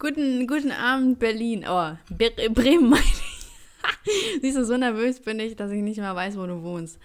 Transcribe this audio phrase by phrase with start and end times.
[0.00, 1.64] Guten, guten Abend, Berlin.
[1.68, 4.40] Oh, Bre Bremen meine ich.
[4.40, 7.00] Siehst du, so nervös bin ich, dass ich nicht mehr weiß, wo du wohnst.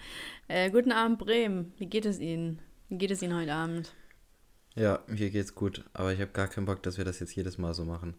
[0.46, 1.72] Äh, guten Abend, Bremen.
[1.76, 2.60] Wie geht es Ihnen?
[2.88, 3.92] Wie geht es Ihnen heute Abend?
[4.76, 7.58] Ja, mir geht's gut, aber ich habe gar keinen Bock, dass wir das jetzt jedes
[7.58, 8.14] Mal so machen.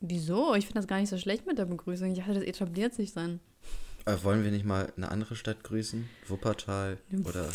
[0.00, 0.56] Wieso?
[0.56, 2.10] Ich finde das gar nicht so schlecht mit der Begrüßung.
[2.10, 3.38] Ich dachte, das etabliert sich dann.
[4.04, 6.08] Äh, wollen wir nicht mal eine andere Stadt grüßen?
[6.26, 7.48] Wuppertal oder.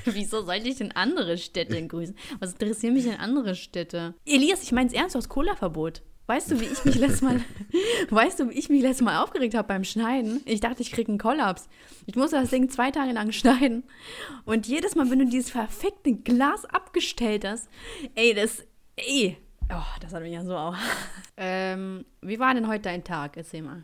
[0.04, 2.16] Wieso sollte ich denn andere Städte grüßen?
[2.38, 4.14] Was interessieren mich denn andere Städte?
[4.24, 6.02] Elias, ich mein's ernst, du hast Cola-Verbot.
[6.26, 7.40] Weißt du, wie ich mich letztes Mal,
[8.10, 10.40] weißt du, wie ich mich letztes Mal aufgeregt habe beim Schneiden?
[10.44, 11.68] Ich dachte, ich kriege einen Kollaps.
[12.06, 13.82] Ich musste das Ding zwei Tage lang schneiden.
[14.44, 17.68] Und jedes Mal, wenn du dieses verfickte Glas abgestellt hast,
[18.14, 19.38] ey, das, ey,
[19.72, 20.76] oh, das hat mich ja so auch.
[21.42, 23.38] Ähm, wie war denn heute dein Tag?
[23.38, 23.82] Erzähl mal.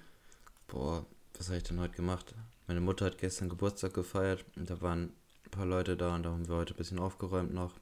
[0.66, 1.06] Boah,
[1.38, 2.34] was habe ich denn heute gemacht?
[2.66, 5.14] Meine Mutter hat gestern Geburtstag gefeiert und da waren
[5.46, 7.72] ein paar Leute da und da haben wir heute ein bisschen aufgeräumt noch.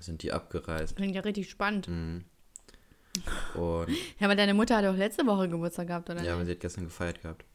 [0.00, 0.96] Sind die abgereist.
[0.96, 1.88] Klingt ja richtig spannend.
[1.88, 2.24] Mhm.
[3.54, 6.22] Und Ja, aber deine Mutter hat auch letzte Woche Geburtstag gehabt, oder?
[6.22, 7.46] ja, aber sie hat gestern gefeiert gehabt.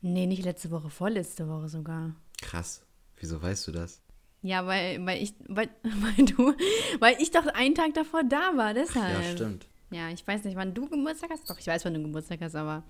[0.00, 2.14] Nee, nicht letzte Woche, vorletzte Woche sogar.
[2.40, 2.84] Krass.
[3.16, 4.00] Wieso weißt du das?
[4.42, 6.54] Ja, weil, weil ich, weil, weil du,
[7.00, 9.24] weil ich doch einen Tag davor da war, deshalb.
[9.24, 9.66] Ja, stimmt.
[9.90, 11.48] Ja, ich weiß nicht, wann du Geburtstag hast.
[11.50, 12.82] Doch, ich weiß, wann du Geburtstag hast, aber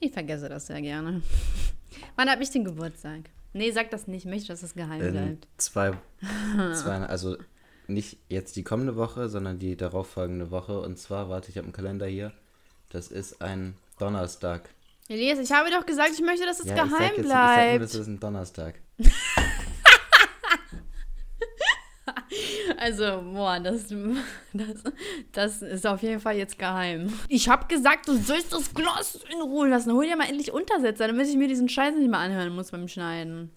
[0.00, 1.22] ich vergesse das sehr gerne.
[2.16, 3.30] wann habe ich den Geburtstag?
[3.52, 4.24] Nee, sag das nicht.
[4.24, 5.48] Ich möchte, dass es geheim In bleibt.
[5.56, 5.92] zwei,
[6.74, 7.36] zwei, also
[7.86, 10.80] nicht jetzt die kommende Woche, sondern die darauffolgende Woche.
[10.80, 12.32] Und zwar, warte, ich habe einen Kalender hier.
[12.90, 14.68] Das ist ein Donnerstag.
[15.08, 17.28] Elias, ich habe doch gesagt, ich möchte, dass es ja, ich sag geheim jetzt, ich
[17.28, 17.84] sag nur, bleibt.
[17.84, 18.74] das ist ein Donnerstag.
[22.80, 23.88] Also, boah, das,
[24.52, 24.84] das,
[25.32, 27.12] das ist auf jeden Fall jetzt geheim.
[27.28, 29.92] Ich habe gesagt, du sollst das Glas in Ruhe lassen.
[29.92, 32.86] Hol dir mal endlich Untersetzer, damit ich mir diesen Scheiß nicht mehr anhören muss beim
[32.86, 33.50] Schneiden.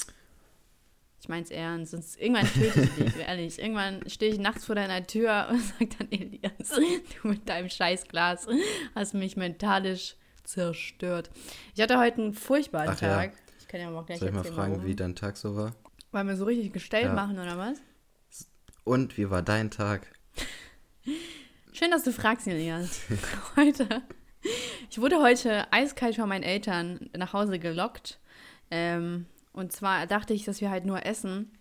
[1.19, 3.59] Ich mein's ernst, sonst irgendwann töte ich dich, ehrlich.
[3.59, 6.51] Irgendwann stehe ich nachts vor deiner Tür und sag dann, Elias,
[7.21, 8.47] du mit deinem Scheißglas
[8.95, 11.29] hast mich mentalisch zerstört.
[11.75, 13.15] Ich hatte heute einen furchtbaren Ach ja.
[13.17, 13.33] Tag.
[13.59, 14.85] Ich kann ja mal gleich Soll ich mal fragen, warum.
[14.87, 15.73] wie dein Tag so war?
[16.11, 17.13] Wollen wir so richtig gestellt Ja.
[17.13, 17.77] machen, oder was?
[18.83, 20.07] Und wie war dein Tag?
[21.71, 23.01] Schön, dass du fragst, Elias.
[23.55, 24.01] Heute.
[24.89, 28.19] Ich wurde heute eiskalt von meinen Eltern nach Hause gelockt.
[28.71, 31.51] Ähm, und zwar dachte ich, dass wir halt nur essen.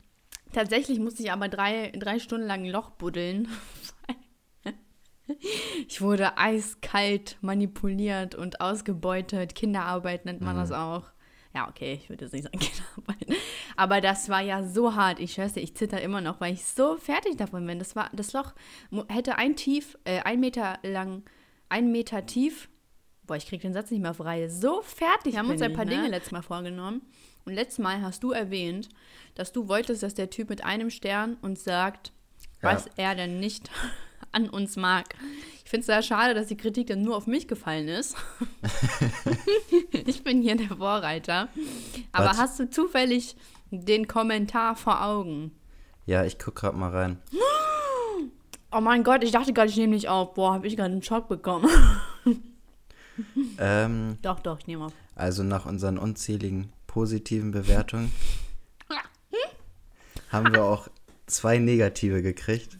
[0.53, 3.48] Tatsächlich musste ich aber drei, drei Stunden lang ein Loch buddeln.
[5.86, 9.54] Ich wurde eiskalt manipuliert und ausgebeutet.
[9.54, 11.04] Kinderarbeit nennt man das auch.
[11.54, 13.40] Ja, okay, ich würde jetzt nicht sagen Kinderarbeit.
[13.76, 15.18] Aber das war ja so hart.
[15.18, 17.78] Ich dir, ich zitter immer noch, weil ich so fertig davon bin.
[17.78, 18.52] Das, war, das Loch
[19.08, 21.24] hätte ein tief, äh, ein Meter lang,
[21.68, 22.68] ein Meter tief.
[23.24, 24.48] Boah, ich krieg den Satz nicht mehr auf Reihe.
[24.50, 25.32] So fertig.
[25.32, 26.08] Wir haben uns ein paar ich, Dinge ne?
[26.10, 27.02] letztes Mal vorgenommen.
[27.44, 28.88] Und letztes Mal hast du erwähnt,
[29.34, 32.12] dass du wolltest, dass der Typ mit einem Stern uns sagt,
[32.62, 32.74] Ja.
[32.74, 33.70] was er denn nicht
[34.32, 35.14] an uns mag.
[35.64, 38.16] Ich finde es sehr schade, dass die Kritik dann nur auf mich gefallen ist.
[39.92, 41.48] ich bin hier der Vorreiter.
[42.12, 42.38] Aber Was?
[42.38, 43.36] hast du zufällig
[43.70, 45.52] den Kommentar vor Augen?
[46.06, 47.18] Ja, ich guck grad mal rein.
[48.72, 50.34] Oh mein Gott, ich dachte gerade, ich nehme nicht auf.
[50.34, 51.68] Boah, habe ich gerade einen Schock bekommen.
[53.58, 54.92] Ähm, doch, doch, ich nehme auf.
[55.14, 58.12] also nach unseren unzähligen positiven Bewertungen
[60.30, 60.88] haben wir auch
[61.26, 62.78] zwei negative gekriegt.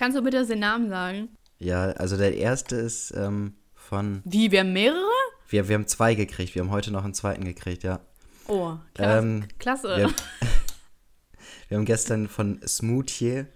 [0.00, 1.28] Kannst du bitte den Namen sagen?
[1.58, 4.22] Ja, also der erste ist ähm, von.
[4.24, 5.04] Wie, wir haben mehrere?
[5.46, 6.54] Wir, wir haben zwei gekriegt.
[6.54, 8.00] Wir haben heute noch einen zweiten gekriegt, ja.
[8.48, 9.18] Oh, klasse.
[9.18, 9.96] Ähm, klasse.
[9.98, 10.08] Wir,
[11.68, 13.46] wir haben gestern von Smoothier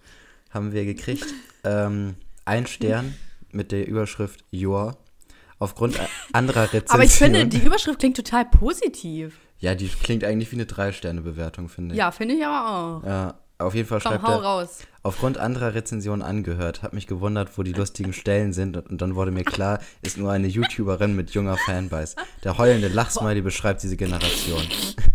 [0.51, 1.25] haben wir gekriegt
[1.65, 3.15] ähm, ein Stern
[3.51, 4.99] mit der Überschrift Joa.
[5.59, 5.99] Aufgrund
[6.35, 6.91] anderer Rezensionen.
[6.91, 9.39] Aber ich finde, die Überschrift klingt total positiv.
[9.61, 11.99] Ja, die klingt eigentlich wie eine Drei-Sterne-Bewertung, finde ich.
[11.99, 13.07] Ja, finde ich aber auch.
[13.07, 14.81] Ja, auf jeden Fall Komm, schreibt hau er, raus.
[15.05, 19.31] Aufgrund anderer Rezensionen angehört, hat mich gewundert, wo die lustigen Stellen sind und dann wurde
[19.31, 22.17] mir klar, ist nur eine YouTuberin mit junger Fanbase.
[22.43, 24.63] Der heulende Lachsmiley beschreibt diese Generation.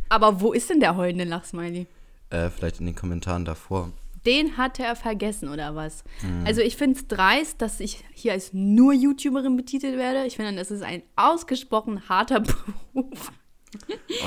[0.07, 1.87] Aber wo ist denn der heulende Lachsmiley?
[2.29, 3.91] Äh, vielleicht in den Kommentaren davor.
[4.25, 6.03] Den hat er vergessen, oder was?
[6.21, 6.43] Hm.
[6.45, 10.25] Also ich finde es dreist, dass ich hier als nur YouTuberin betitelt werde.
[10.27, 12.39] Ich finde, das ist ein ausgesprochen harter
[12.93, 13.31] Beruf.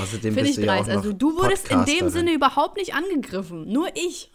[0.01, 0.89] Außerdem Finde ich ja dreist.
[0.89, 2.09] noch Also du wurdest in dem.
[2.09, 3.71] Sinne überhaupt nicht angegriffen.
[3.71, 4.31] Nur ich.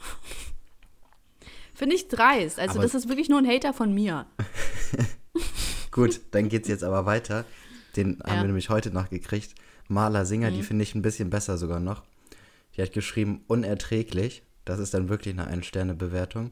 [1.78, 2.58] Finde ich dreist.
[2.58, 4.26] Also Aber- das ist wirklich nur ein Hater von mir.
[5.92, 7.44] Gut, dann geht's jetzt aber weiter.
[7.96, 8.34] Den haben Ja.
[8.34, 8.40] Mhm.
[8.40, 9.54] wir nämlich heute noch gekriegt.
[9.86, 12.02] Maler Singer, die finde ich ein bisschen besser sogar noch.
[12.76, 14.42] Die hat geschrieben, unerträglich.
[14.64, 16.50] Das ist dann wirklich eine Ein-Sterne-Bewertung.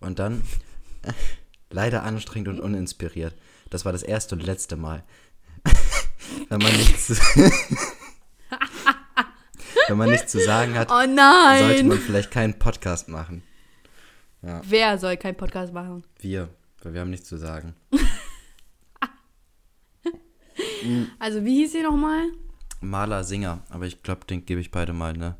[0.00, 0.42] Und dann,
[1.70, 3.34] leider anstrengend und uninspiriert.
[3.70, 5.02] Das war das erste und letzte Mal.
[6.50, 7.14] Wenn man nichts zu,
[9.88, 13.42] Wenn man nichts zu sagen hat, Oh sollte man vielleicht keinen Podcast machen.
[14.40, 16.04] Wer soll keinen Podcast machen?
[16.20, 16.48] Wir,
[16.82, 17.74] weil wir haben nichts zu sagen.
[21.18, 22.30] Also, wie hieß sie nochmal?
[22.80, 23.60] Maler, Singer.
[23.70, 25.36] Aber ich glaube, den gebe ich beide mal eine.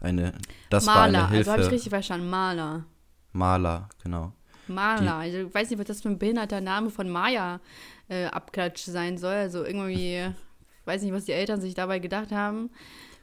[0.00, 0.32] eine
[0.70, 1.52] das Maler, war eine also Hilfe.
[1.52, 2.30] habe ich richtig verstanden.
[2.30, 2.84] Maler.
[3.32, 4.32] Maler, genau.
[4.68, 5.14] Maler.
[5.16, 7.60] Also, ich weiß nicht, was das für ein behinderter Name von Maya
[8.08, 9.34] äh, Abklatsch sein soll.
[9.34, 10.32] Also irgendwie, ich
[10.86, 12.70] weiß nicht, was die Eltern sich dabei gedacht haben.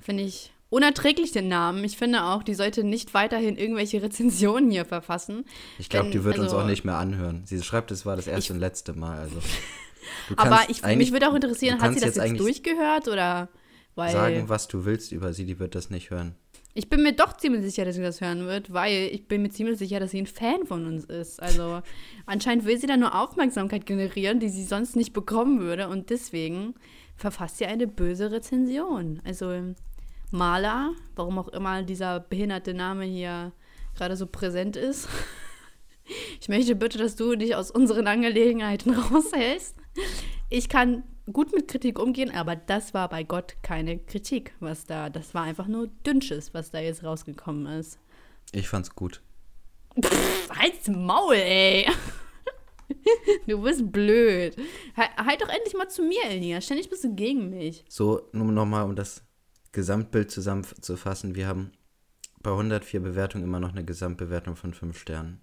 [0.02, 1.84] Finde ich unerträglich den Namen.
[1.84, 5.46] Ich finde auch, die sollte nicht weiterhin irgendwelche Rezensionen hier verfassen.
[5.78, 7.44] Ich glaube, die wird uns also- auch nicht mehr anhören.
[7.46, 9.20] Sie schreibt, es war das erste und letzte Mal.
[9.20, 9.38] Also.
[10.36, 13.50] Aber ich, mich würde auch interessieren, hat sie das jetzt, eigentlich durchgehört oder
[13.96, 16.36] weil sagen, was du willst über sie, die wird das nicht hören.
[16.74, 19.50] ich bin mir doch ziemlich sicher, dass sie das hören wird, weil ich bin mir
[19.50, 21.42] ziemlich sicher, dass sie ein Fan von uns ist.
[21.42, 21.82] Also
[22.26, 26.74] anscheinend will sie da nur Aufmerksamkeit generieren, die sie sonst nicht bekommen würde und deswegen
[27.16, 29.22] verfasst sie eine böse Rezension.
[29.24, 29.76] Also
[30.34, 33.54] Maler, warum auch immer dieser behinderte Name hier
[33.96, 35.08] gerade so präsent ist.
[36.42, 39.78] Ich möchte bitte, dass du dich aus unseren Angelegenheiten raushältst.
[40.50, 45.10] Ich kann gut mit Kritik umgehen, aber das war bei Gott keine Kritik, was da,
[45.10, 48.00] das war einfach nur Dünnsches, was da jetzt rausgekommen ist.
[48.52, 49.22] Ich fand's gut.
[50.50, 51.88] Halt's Maul, ey.
[53.48, 54.58] Du bist blöd.
[54.98, 56.66] Halt, halt doch endlich mal zu mir, Elias.
[56.66, 57.86] Ständig bist du gegen mich.
[57.88, 59.24] So, nur nochmal, um das
[59.74, 61.36] Gesamtbild zusammenzufassen.
[61.36, 61.72] Wir haben
[62.42, 65.42] bei 104 Bewertungen immer noch eine Gesamtbewertung von 5 Sternen.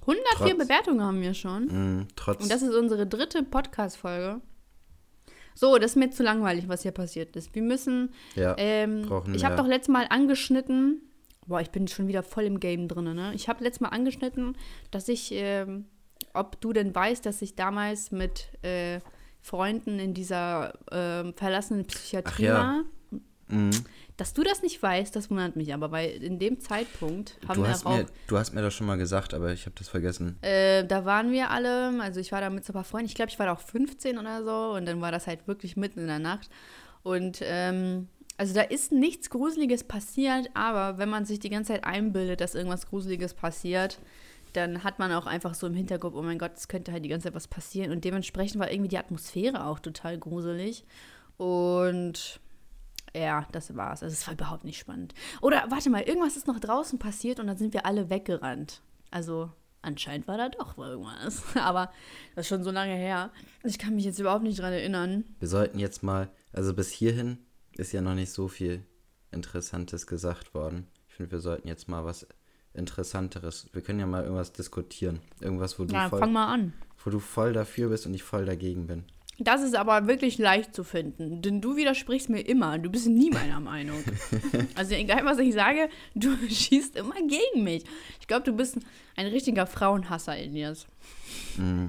[0.00, 1.64] 104 Trotz- Bewertungen haben wir schon.
[2.00, 2.42] Mm, trotz.
[2.42, 4.40] Und das ist unsere dritte Podcast-Folge.
[5.54, 7.54] So, das ist mir zu langweilig, was hier passiert ist.
[7.54, 8.10] Wir müssen.
[8.34, 9.04] ja, Ähm,
[9.34, 11.02] ich habe doch letztes Mal angeschnitten.
[11.46, 13.32] Boah, ich bin schon wieder voll im Game drin, ne?
[13.34, 14.56] Ich habe letztes Mal angeschnitten,
[14.90, 15.86] dass ich, ähm,
[16.34, 19.00] ob du denn weißt, dass ich damals mit äh,
[19.40, 22.54] Freunden in dieser ähm, verlassenen Psychiatrie ja.
[22.54, 23.20] war.
[23.52, 23.70] Mm,
[24.16, 27.68] Dass du das nicht weißt, das wundert mich aber, weil in dem Zeitpunkt haben du,
[27.68, 30.38] wir auch mir, du hast mir das schon mal gesagt, aber ich habe das vergessen.
[30.42, 33.14] äh, da waren wir alle, also ich war da mit so ein paar Freunden, ich
[33.14, 36.00] glaube, ich war da auch 15 oder so und dann war das halt wirklich mitten
[36.00, 36.50] in der Nacht.
[37.02, 41.84] Und ähm, also da ist nichts Gruseliges passiert, aber wenn man sich die ganze Zeit
[41.84, 43.98] einbildet, dass irgendwas Gruseliges passiert,
[44.52, 47.08] dann hat man auch einfach so im Hinterkopf, oh mein Gott, es könnte halt die
[47.08, 47.90] ganze Zeit was passieren.
[47.90, 50.84] Und dementsprechend war irgendwie die Atmosphäre auch total gruselig.
[51.38, 52.40] Und
[53.16, 54.02] ja, das war's.
[54.02, 55.14] Also es war überhaupt nicht spannend.
[55.40, 58.82] Oder warte mal, irgendwas ist noch draußen passiert und dann sind wir alle weggerannt.
[59.10, 59.50] Also
[59.82, 61.42] anscheinend war da doch irgendwas.
[61.56, 61.90] Aber
[62.34, 63.30] das ist schon so lange her.
[63.64, 65.24] Ich kann mich jetzt überhaupt nicht dran erinnern.
[65.40, 67.38] Wir sollten jetzt mal, also bis hierhin
[67.76, 68.84] ist ja noch nicht so viel
[69.30, 70.86] Interessantes gesagt worden.
[71.08, 72.26] Ich finde, wir sollten jetzt mal was
[72.74, 73.68] Interessanteres.
[73.72, 75.20] Wir können ja mal irgendwas diskutieren.
[75.40, 76.72] Irgendwas, wo du, Ja, voll, fang mal an.
[77.04, 79.04] wo du voll dafür bist und ich voll dagegen bin.
[79.44, 82.78] Das ist aber wirklich leicht zu finden, denn du widersprichst mir immer.
[82.78, 84.02] Du bist nie meiner Meinung.
[84.74, 87.84] Also egal, was ich sage, du schießt immer gegen mich.
[88.20, 88.78] Ich glaube, du bist
[89.16, 90.86] ein richtiger Frauenhasser, Elias.
[91.56, 91.86] Mm.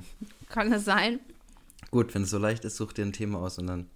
[0.50, 1.20] Kann das sein?
[1.92, 3.90] Gut, wenn es so leicht ist, such dir ein Thema aus und dann.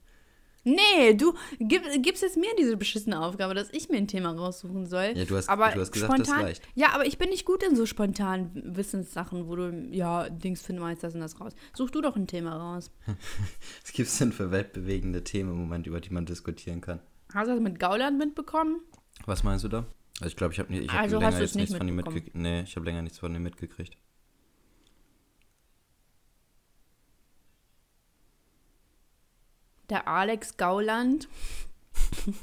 [0.64, 4.86] Nee, du gib, gibst jetzt mir diese beschissene Aufgabe, dass ich mir ein Thema raussuchen
[4.86, 5.14] soll.
[5.16, 6.62] Ja, du hast- aber du hast gesagt, das spontan, leicht.
[6.76, 10.82] Ja, aber ich bin nicht gut in so spontanen Wissenssachen, wo du, ja, Dings finden
[10.82, 11.54] wir jetzt das und das raus.
[11.74, 12.92] Such du doch ein Thema raus.
[13.84, 17.00] Was gibt es denn für weltbewegende Themen im Moment, über die man diskutieren kann?
[17.34, 18.82] Hast du das mit Gauland mitbekommen?
[19.26, 19.86] Was meinst du da?
[20.20, 22.36] Also ich glaube, ich habe ich hab Also länger nichts von ihm mitgekriegt.
[22.36, 23.96] Nee, ich habe länger nichts von ihm mitgekriegt.
[29.90, 31.28] Der Alex Gauland.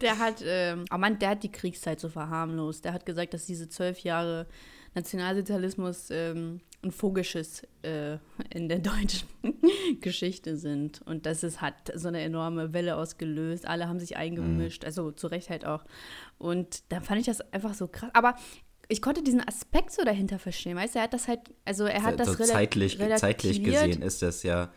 [0.00, 2.84] der hat, ähm, oh Mann, der hat die Kriegszeit so verharmlost.
[2.84, 4.46] Der hat gesagt, dass diese zwölf Jahre
[4.94, 8.18] Nationalsozialismus ähm, ein Vogelschiss äh,
[8.50, 9.28] in der deutschen
[10.00, 11.00] Geschichte sind.
[11.02, 13.66] Und das ist, hat so eine enorme Welle ausgelöst.
[13.66, 15.84] Alle haben sich eingemischt, also zu Recht halt auch.
[16.38, 18.10] Und da fand ich das einfach so krass.
[18.14, 18.34] Aber
[18.88, 20.76] ich konnte diesen Aspekt so dahinter verstehen.
[20.76, 24.02] Weißt du, er hat das halt, also er hat das so rela- zeitlich, zeitlich gesehen
[24.02, 24.72] ist das ja,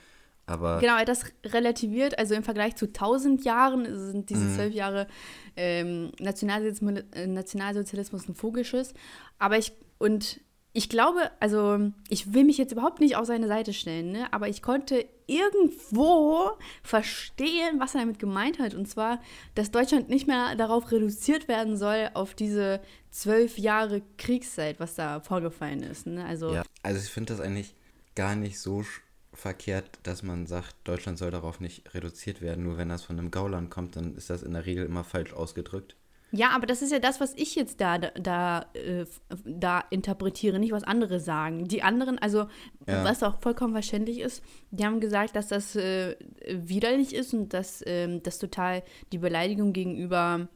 [0.48, 2.18] aber Genau, er hat das relativiert.
[2.20, 4.56] Also im Vergleich zu 1000 Jahren sind diese Mhm.
[4.56, 5.08] zwölf Jahre
[5.56, 8.94] ähm, Nationalsozialismus, äh, Nationalsozialismus ein Vogelschiss.
[9.40, 10.40] Aber ich, und
[10.74, 14.28] ich glaube, also ich will mich jetzt überhaupt nicht auf seine Seite stellen, ne?
[14.34, 16.52] aber ich konnte irgendwo
[16.84, 18.74] verstehen, was er damit gemeint hat.
[18.74, 19.22] Und zwar,
[19.56, 25.20] dass Deutschland nicht mehr darauf reduziert werden soll, auf diese zwölf Jahre Kriegszeit, was da
[25.22, 26.08] vorgefallen ist.
[26.08, 26.26] Ne?
[26.26, 26.64] Also, ja.
[26.84, 27.76] Also ich finde das eigentlich
[28.16, 29.00] gar nicht so sch-
[29.36, 32.64] verkehrt, dass man sagt, Deutschland soll darauf nicht reduziert werden.
[32.64, 35.34] Nur wenn das von einem Gauland kommt, dann ist das in der Regel immer falsch
[35.34, 35.96] ausgedrückt.
[36.32, 39.06] Ja, aber das ist ja das, was ich jetzt da, da, äh,
[39.46, 41.66] da interpretiere, nicht was andere sagen.
[41.68, 42.48] Die anderen, also
[42.88, 43.04] Ja.
[43.06, 46.16] was auch vollkommen verständlich ist, die haben gesagt, dass das äh,
[46.50, 50.50] widerlich ist und dass ähm, das total die Beleidigung gegenüber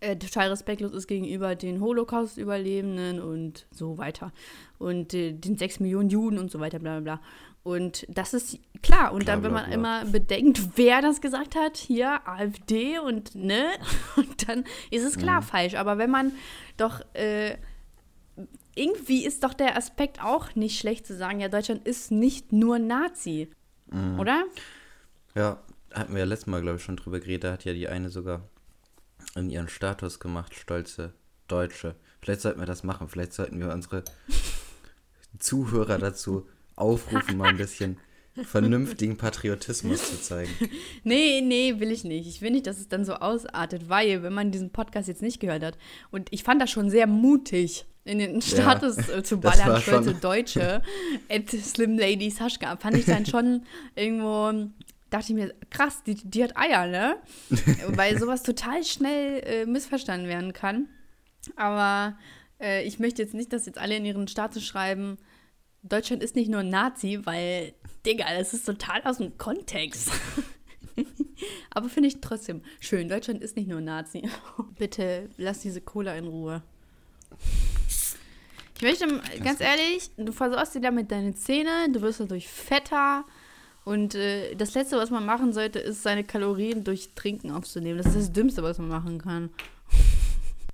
[0.00, 4.32] äh, total respektlos ist gegenüber den Holocaust-Überlebenden und so weiter.
[4.78, 7.22] Und äh, den sechs Millionen Juden und so weiter, bla bla bla.
[7.64, 9.12] Und das ist klar.
[9.12, 13.70] Und Klar, dann, wenn man immer bedenkt, wer das gesagt hat, hier AfD und ne,
[14.16, 15.74] und dann ist es klar falsch.
[15.74, 16.32] Aber wenn man
[16.76, 17.56] doch, äh,
[18.74, 22.78] irgendwie ist doch der Aspekt auch nicht schlecht zu sagen, ja, Deutschland ist nicht nur
[22.78, 23.48] Nazi.
[24.18, 24.44] Oder?
[25.34, 27.44] Ja, hatten wir ja letztes Mal, glaube ich, schon drüber geredet.
[27.44, 28.42] Da hat ja die eine sogar
[29.36, 31.14] in ihren Status gemacht, stolze
[31.48, 31.94] Deutsche.
[32.20, 33.08] Vielleicht sollten wir das machen.
[33.08, 34.02] Vielleicht sollten wir unsere
[35.38, 37.98] Zuhörer dazu aufrufen, mal ein bisschen
[38.42, 40.50] vernünftigen Patriotismus zu zeigen.
[41.04, 42.26] Nee, nee, will ich nicht.
[42.26, 45.38] Ich will nicht, dass es dann so ausartet, weil, wenn man diesen Podcast jetzt nicht
[45.38, 45.78] gehört hat,
[46.10, 50.82] und ich fand das schon sehr mutig, in den Status äh, zu ballern, stolze Deutsche,
[51.30, 53.62] at Slim Lady Saschka, fand ich dann schon
[53.94, 54.70] irgendwo,
[55.10, 57.16] dachte ich mir, krass, die, die hat Eier, ne?
[57.88, 60.88] weil sowas total schnell äh, missverstanden werden kann.
[61.56, 62.18] Aber
[62.60, 65.18] äh, ich möchte jetzt nicht, dass jetzt alle in ihren Status schreiben,
[65.86, 67.74] Deutschland ist nicht nur ein Nazi, weil,
[68.06, 70.10] Digga, das ist total aus dem Kontext.
[71.70, 73.08] Aber finde ich trotzdem schön.
[73.08, 74.26] Deutschland ist nicht nur ein Nazi.
[74.78, 76.62] Bitte lass diese Cola in Ruhe.
[78.76, 79.06] Ich möchte,
[79.42, 83.24] ganz ehrlich, du versorgst dir damit deine Zähne, du wirst dadurch fetter.
[83.84, 87.98] Und äh, das Letzte, was man machen sollte, ist, seine Kalorien durch Trinken aufzunehmen.
[87.98, 89.50] Das ist das Dümmste, was man machen kann.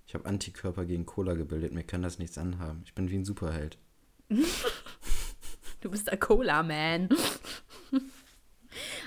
[0.07, 1.73] Ich habe Antikörper gegen Cola gebildet.
[1.73, 2.83] Mir kann das nichts anhaben.
[2.85, 3.76] Ich bin wie ein Superheld.
[5.80, 7.08] Du bist der Cola-Man.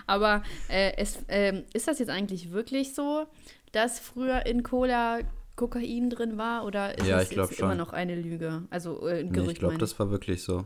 [0.08, 3.28] Aber äh, es, ähm, ist das jetzt eigentlich wirklich so,
[3.72, 5.20] dass früher in Cola
[5.56, 6.66] Kokain drin war?
[6.66, 7.78] Oder ist Ja, es glaub jetzt immer schon.
[7.78, 8.64] noch eine Lüge?
[8.70, 10.66] Also äh, ein Nee, Gerücht, ich glaube, das war wirklich so.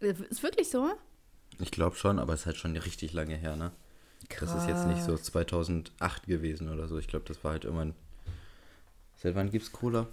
[0.00, 0.90] Äh, Ist wirklich so?
[1.60, 3.72] Ich glaube schon, aber es ist halt schon richtig lange her, ne?
[4.40, 6.98] Das ist jetzt nicht so 2008 gewesen oder so.
[6.98, 7.94] Ich glaube, das war halt immer ein.
[9.16, 10.06] Seit wann gibt's Cola?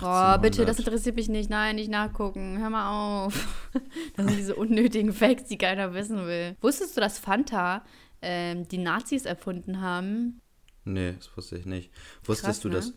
[0.00, 0.78] Boah, bitte, das 1800.
[0.78, 1.50] interessiert mich nicht.
[1.50, 2.58] Nein, nicht nachgucken.
[2.58, 3.68] Hör mal auf.
[4.16, 6.56] Das sind diese unnötigen Facts, die keiner wissen will.
[6.60, 7.82] Wusstest du, dass Fanta
[8.20, 10.40] ähm, die Nazis erfunden haben?
[10.84, 11.90] Nee, das wusste ich nicht.
[12.24, 12.74] Wusstest Krass, du, ne?
[12.74, 12.92] dass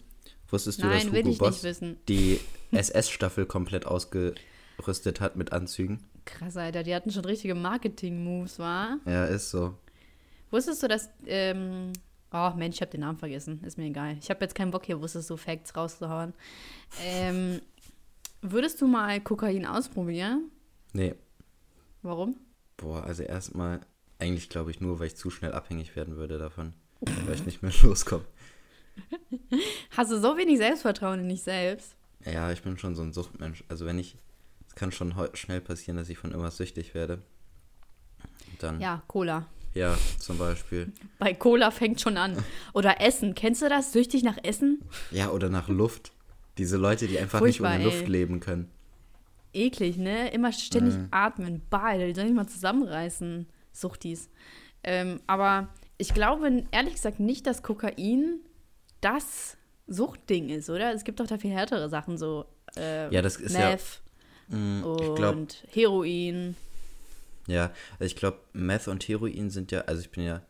[0.50, 1.62] Wusstest du, Nein, dass Hugo Boss
[2.08, 2.40] die
[2.72, 6.04] SS-Staffel komplett ausgerüstet hat mit Anzügen?
[6.26, 9.00] Krass, Alter, die hatten schon richtige Marketing-Moves, war?
[9.06, 9.76] Ja, ist so.
[10.52, 11.10] Wusstest du, dass.
[11.26, 11.94] Ähm,
[12.36, 13.64] oh, Mensch, ich habe den Namen vergessen.
[13.64, 14.18] Ist mir egal.
[14.20, 16.34] Ich habe jetzt keinen Bock hier, wusstest du, Facts rauszuhauen.
[17.02, 17.62] Ähm,
[18.42, 20.52] würdest du mal Kokain ausprobieren?
[20.94, 21.16] Nee,
[22.06, 22.36] Warum?
[22.78, 23.82] boah, also erstmal,
[24.20, 26.74] eigentlich glaube ich nur, weil ich zu schnell abhängig werden würde davon.
[27.26, 28.26] weil ich nicht mehr loskomme.
[29.92, 31.96] Hast du so wenig Selbstvertrauen in dich selbst?
[32.24, 33.64] Ja, ich bin schon so ein Suchtmensch.
[33.68, 34.16] Also wenn ich,
[34.68, 37.22] es kann schon schnell passieren, dass ich von irgendwas süchtig werde.
[38.60, 39.04] Dann, ja,
[39.76, 40.92] Ja, zum Beispiel.
[41.20, 42.44] Bei Cola fängt schon an.
[42.74, 43.36] Oder Essen.
[43.36, 43.92] Kennst du das?
[43.92, 44.82] Süchtig nach Essen?
[45.12, 46.14] Ja, oder nach Luft.
[46.58, 48.10] Diese Leute, die einfach Furchtbar, nicht ohne Luft ey.
[48.10, 48.72] leben können.
[49.54, 50.30] Eklig, ne?
[50.32, 51.08] Immer ständig Mhm.
[51.12, 51.62] atmen.
[51.70, 53.48] Bah, die sollen sich mal zusammenreißen.
[53.74, 54.30] Suchtis.
[54.84, 55.68] Ähm, aber
[55.98, 58.40] ich glaube ehrlich gesagt nicht, dass Kokain
[59.02, 60.94] das Suchtding ist, oder?
[60.94, 62.46] Es gibt doch da viel härtere Sachen, so
[62.78, 64.02] äh, Ja, das ist ja- Meth
[64.48, 66.56] Mm, und Ich glaube, Heroin.
[67.48, 70.42] Ja, also ich glaube, Meth und Heroin sind ja, also ich bin ja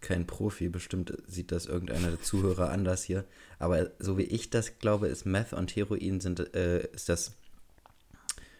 [0.00, 3.24] kein Profi, bestimmt sieht das irgendeiner der Zuhörer anders hier,
[3.58, 7.34] aber so wie ich das glaube, ist Meth und Heroin sind, äh, ist das,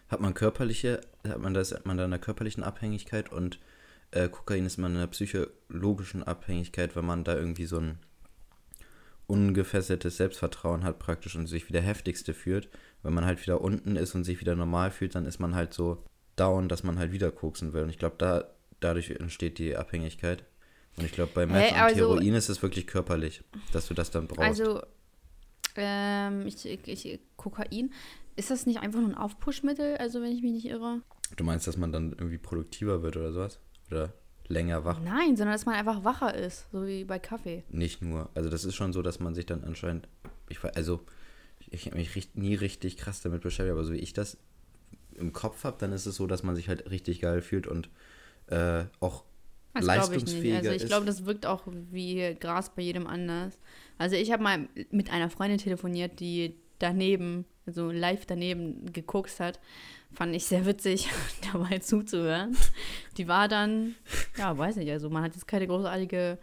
[0.09, 3.59] hat man körperliche, hat man das, hat man da eine körperlichen Abhängigkeit und
[4.11, 7.99] äh, Kokain ist man in einer psychologischen Abhängigkeit, wenn man da irgendwie so ein
[9.27, 12.67] ungefesseltes Selbstvertrauen hat praktisch und sich wieder heftigste fühlt.
[13.03, 15.73] Wenn man halt wieder unten ist und sich wieder normal fühlt, dann ist man halt
[15.73, 16.03] so
[16.39, 17.83] down, dass man halt wieder koksen will.
[17.83, 18.45] Und ich glaube, da,
[18.79, 20.43] dadurch entsteht die Abhängigkeit.
[20.97, 24.11] Und ich glaube, bei Meth und also- Heroin ist es wirklich körperlich, dass du das
[24.11, 24.41] dann brauchst.
[24.41, 24.81] Also,
[25.75, 27.93] ähm, ich, ich, Kokain,
[28.35, 31.01] ist das nicht einfach nur ein Aufpushmittel, also wenn ich mich nicht irre?
[31.35, 33.59] du meinst, dass man dann irgendwie produktiver wird oder sowas?
[33.91, 34.13] Oder
[34.47, 34.99] länger wach?
[34.99, 37.63] Nein, sondern dass man einfach wacher ist, so wie bei Kaffee.
[37.69, 38.29] Nicht nur.
[38.33, 40.07] Also das ist schon so, dass man sich dann anscheinend,
[40.49, 41.01] ich also
[41.69, 44.37] ich habe mich nie richtig krass damit beschäftigt, aber so wie ich das
[45.19, 47.89] im Kopf habe, dann ist es so, dass man sich halt richtig geil fühlt und
[48.47, 49.23] äh, auch
[49.73, 50.33] Das glaube ich nicht.
[50.33, 53.57] leistungsfähiger Also ich glaube, das wirkt auch wie Gras bei jedem anders.
[53.97, 59.59] Also ich habe mal mit einer Freundin telefoniert, die daneben, also live daneben gekokst hat.
[60.11, 61.07] Fand ich sehr witzig,
[61.53, 62.57] dabei zuzuhören.
[63.17, 63.95] Die war dann,
[64.37, 66.39] ja, weiß nicht, also man hat jetzt keine großartige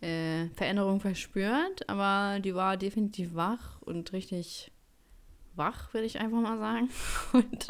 [0.00, 4.72] äh, Veränderung verspürt, aber die war definitiv wach und richtig
[5.54, 6.88] wach, würde ich einfach mal sagen.
[7.32, 7.68] Und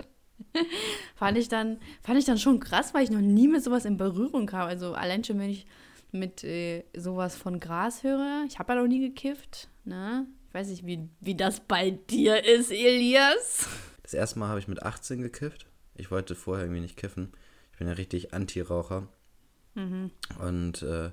[1.15, 3.97] fand ich dann fand ich dann schon krass, weil ich noch nie mit sowas in
[3.97, 4.69] Berührung kam.
[4.69, 5.67] Also allein schon, wenn ich
[6.15, 8.45] mit äh, sowas von Gras höre.
[8.49, 10.27] Ich habe ja noch nie gekifft, ne?
[10.49, 13.69] Ich weiß nicht, wie, wie das bei dir ist, Elias.
[14.03, 15.67] Das erste Mal habe ich mit 18 gekifft.
[15.97, 17.33] Ich wollte vorher irgendwie nicht kiffen.
[17.73, 19.09] Ich bin ja richtig Anti-Raucher.
[19.75, 20.13] Mhm.
[20.39, 21.11] Und äh,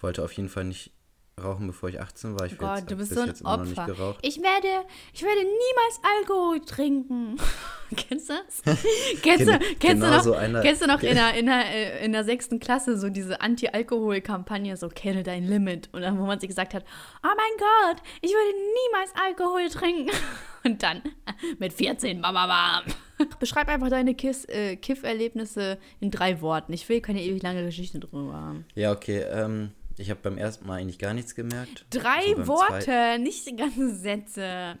[0.00, 0.92] wollte auf jeden Fall nicht
[1.42, 2.46] rauchen, bevor ich 18 war.
[2.46, 3.86] Ich Oh Gott, jetzt, du bist bis so ein Opfer.
[3.86, 4.18] geraucht.
[4.22, 7.36] Ich werde, ich werde niemals Alkohol trinken.
[7.96, 8.62] kennst du das?
[9.22, 11.64] kennst du, kennst genau du noch, so einer- kennst du noch in der, in, der,
[11.66, 15.88] äh, in der sechsten Klasse so diese Anti-Alkohol-Kampagne, so kenne dein Limit.
[15.92, 16.84] Und dann, wo man sich gesagt hat,
[17.24, 20.10] oh mein Gott, ich würde niemals Alkohol trinken.
[20.64, 21.00] Und dann
[21.58, 23.28] mit 14, bam, bam, bam.
[23.38, 26.72] Beschreib einfach deine Kiss, äh, Kiff-Erlebnisse in drei Worten.
[26.72, 28.64] Ich will keine ewig lange Geschichte drüber haben.
[28.74, 29.20] Ja, okay.
[29.30, 29.70] Ähm,
[30.00, 31.86] ich habe beim ersten Mal eigentlich gar nichts gemerkt.
[31.90, 34.76] Drei So beim Worte, zweiten- nicht die ganzen Sätze.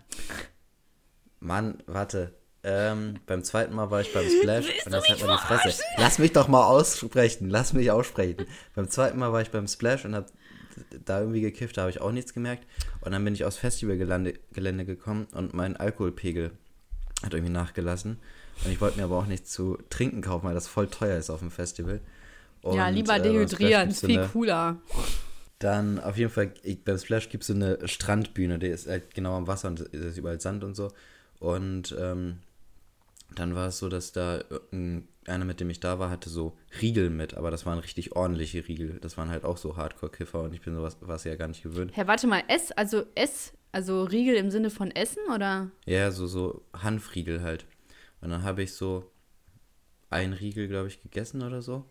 [1.40, 2.34] Mann, warte.
[2.62, 5.38] Ähm, beim zweiten Mal war ich beim Splash Willst und das hat mich mir die
[5.38, 5.82] Fresse.
[5.96, 7.48] Lass mich doch mal aussprechen.
[7.48, 8.46] Lass mich aussprechen.
[8.74, 10.26] beim zweiten Mal war ich beim Splash und hab
[11.06, 12.66] da irgendwie gekifft, da habe ich auch nichts gemerkt.
[13.00, 16.50] Und dann bin ich aufs Festivalgelände Gelände gekommen und mein Alkoholpegel
[17.22, 18.18] hat irgendwie nachgelassen.
[18.64, 21.30] Und ich wollte mir aber auch nichts zu trinken kaufen, weil das voll teuer ist
[21.30, 22.00] auf dem Festival.
[22.62, 24.78] Und, ja, lieber äh, dehydrieren, viel eine- cooler.
[25.58, 29.14] dann auf jeden Fall, ich, beim Splash gibt es so eine Strandbühne, die ist halt
[29.14, 30.90] genau am Wasser und es ist überall Sand und so.
[31.38, 32.38] Und ähm,
[33.34, 34.42] dann war es so, dass da
[35.26, 38.66] einer, mit dem ich da war, hatte so Riegel mit, aber das waren richtig ordentliche
[38.66, 38.98] Riegel.
[39.00, 41.92] Das waren halt auch so Hardcore-Kiffer und ich bin sowas was ja gar nicht gewöhnt.
[41.96, 45.70] Hä, warte mal, Ess, also Ess, also Riegel im Sinne von Essen oder?
[45.86, 47.64] Ja, so, so Hanfriegel halt.
[48.20, 49.10] Und dann habe ich so
[50.10, 51.84] einen Riegel, glaube ich, gegessen oder so.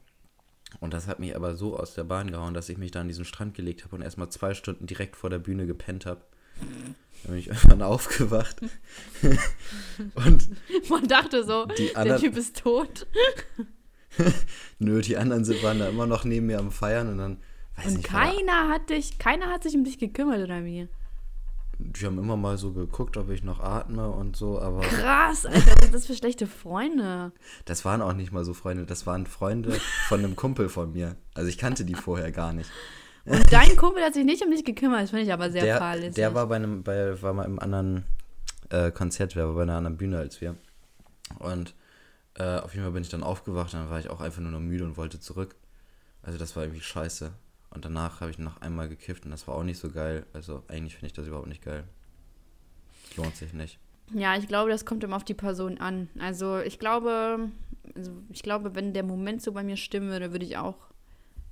[0.80, 3.08] Und das hat mich aber so aus der Bahn gehauen, dass ich mich da an
[3.08, 6.22] diesen Strand gelegt habe und erstmal zwei Stunden direkt vor der Bühne gepennt habe.
[7.24, 8.58] Dann bin ich irgendwann aufgewacht.
[10.16, 10.50] und
[10.90, 13.08] Man dachte so, der Typ ist tot.
[14.80, 17.38] nö, die anderen sind, waren da immer noch neben mir am Feiern und dann,
[17.78, 20.88] weiß Und nicht, da- keiner hat dich, keiner hat sich um dich gekümmert oder wie?
[21.80, 25.72] Die haben immer mal so geguckt, ob ich noch atme und so, aber Krass, Alter,
[25.72, 27.32] was sind das für schlechte Freunde?
[27.66, 31.16] das waren auch nicht mal so Freunde, das waren Freunde von einem Kumpel von mir.
[31.34, 32.70] Also ich kannte die vorher gar nicht.
[33.26, 35.78] Und dein Kumpel hat sich nicht um dich gekümmert, das finde ich aber sehr der,
[35.78, 36.16] fahrlässig.
[36.16, 38.04] der war bei einem, bei, war mal im anderen
[38.70, 40.56] äh, Konzert, der war bei einer anderen Bühne als wir.
[41.38, 41.76] Und
[42.34, 44.60] äh, auf jeden Fall bin ich dann aufgewacht, dann war ich auch einfach nur noch
[44.60, 45.56] müde und wollte zurück.
[46.24, 47.32] Also das war irgendwie scheiße.
[47.72, 50.26] Und danach habe ich noch einmal gekifft und das war auch nicht so geil.
[50.34, 51.84] Also eigentlich finde ich das überhaupt nicht geil.
[53.16, 53.80] Lohnt sich nicht.
[54.14, 56.10] Ja, ich glaube, das kommt immer auf die Person an.
[56.20, 57.50] Also ich glaube,
[57.96, 60.78] also ich glaube, wenn der Moment so bei mir stimmen würde, würde ich auch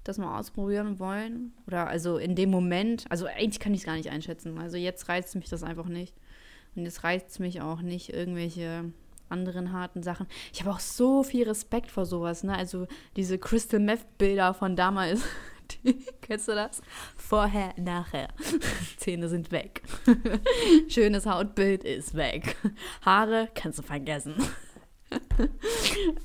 [0.03, 1.53] das mal ausprobieren wollen.
[1.67, 4.57] Oder also in dem Moment, also eigentlich kann ich es gar nicht einschätzen.
[4.57, 6.15] Also jetzt reizt mich das einfach nicht.
[6.75, 8.91] Und jetzt reizt mich auch nicht irgendwelche
[9.29, 10.27] anderen harten Sachen.
[10.53, 12.55] Ich habe auch so viel Respekt vor sowas, ne?
[12.55, 15.21] Also diese Crystal Meth Bilder von damals.
[16.21, 16.81] Kennst du das?
[17.15, 18.29] Vorher, nachher.
[18.97, 19.81] Zähne sind weg.
[20.87, 22.55] Schönes Hautbild ist weg.
[23.03, 24.35] Haare kannst du vergessen.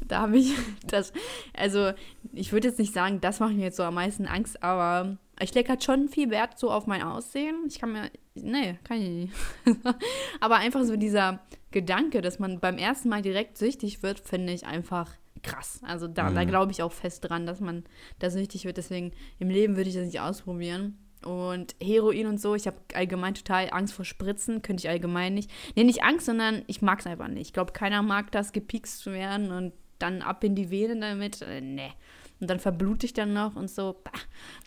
[0.09, 0.55] da habe ich
[0.87, 1.13] das,
[1.57, 1.93] also
[2.33, 5.55] ich würde jetzt nicht sagen, das macht mir jetzt so am meisten Angst, aber ich
[5.55, 7.65] lege halt schon viel Wert so auf mein Aussehen.
[7.69, 9.35] Ich kann mir, nee, kann ich nicht.
[10.41, 14.67] aber einfach so dieser Gedanke, dass man beim ersten Mal direkt süchtig wird, finde ich
[14.67, 15.11] einfach
[15.43, 15.81] krass.
[15.83, 16.49] Also da, da Mhm.
[16.49, 17.85] glaube ich auch fest dran, dass man
[18.19, 18.77] da süchtig wird.
[18.77, 20.99] Deswegen im Leben würde ich das nicht ausprobieren.
[21.25, 25.51] Und Heroin und so, ich habe allgemein total Angst vor Spritzen, könnte ich allgemein nicht.
[25.77, 27.47] Nee, nicht Angst, sondern ich mag es einfach nicht.
[27.49, 31.43] Ich glaube, keiner mag das, gepikst zu werden und dann ab in die Vene damit.
[31.43, 31.93] Äh, nee.
[32.41, 34.01] Und dann verblute ich dann noch und so.
[34.03, 34.11] Bah.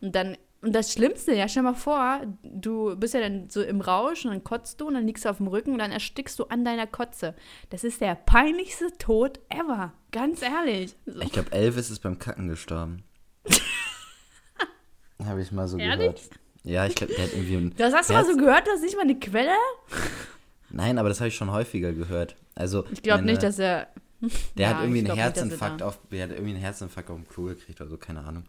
[0.02, 3.82] Und dann, und das Schlimmste, ja, stell mal vor, du bist ja dann so im
[3.82, 6.38] Rausch und dann kotzt du und dann liegst du auf dem Rücken und dann erstickst
[6.40, 7.36] du an deiner Kotze.
[7.70, 9.94] Das ist der peinlichste Tod ever.
[10.12, 10.96] Ganz ehrlich.
[11.06, 11.22] So.
[11.22, 13.04] Ich glaube, Elvis ist beim Kacken gestorben.
[15.24, 15.98] Habe ich mal so Ehrlich?
[16.00, 16.22] gehört.
[16.64, 18.82] Ja, ich glaube, der hat irgendwie ein Das hast du mal so gehört, das ist
[18.84, 19.54] nicht mal eine Quelle?
[20.72, 22.36] Nein, aber das habe ich schon häufiger gehört.
[22.56, 23.88] Also Ich glaube nicht, dass er.
[24.58, 27.10] Der Ja, hat irgendwie einen nicht, er Herzinfarkt da- auf, der hat irgendwie einen Herzinfarkt
[27.12, 28.46] auf dem Klo gekriegt oder so, keine Ahnung.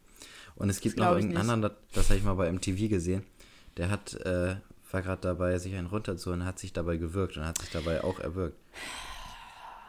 [0.56, 3.24] Und es gibt noch irgendeinen anderen, das, das habe ich mal bei MTV gesehen.
[3.76, 4.56] Der hat, äh,
[4.90, 8.18] war gerade dabei, sich einen runterzuholen, hat sich dabei gewürgt und hat sich dabei auch
[8.20, 8.56] erwürgt.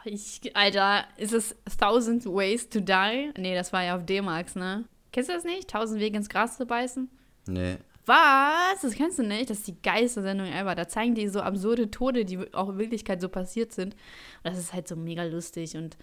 [0.04, 3.32] Ich, Alter, ist es Thousand Ways to Die?
[3.36, 4.84] Nee, das war ja auf D-Max, ne?
[5.12, 5.68] Kennst du das nicht?
[5.68, 7.08] Tausend Wege ins Gras zu beißen?
[7.46, 8.80] Nee, Was?
[8.82, 9.50] Das kennst du nicht?
[9.50, 10.74] Das ist die geilste Sendung ever.
[10.74, 13.94] Da zeigen die so absurde Tode, die auch in Wirklichkeit so passiert sind.
[13.94, 15.76] Und das ist halt so mega lustig.
[15.76, 15.96] Und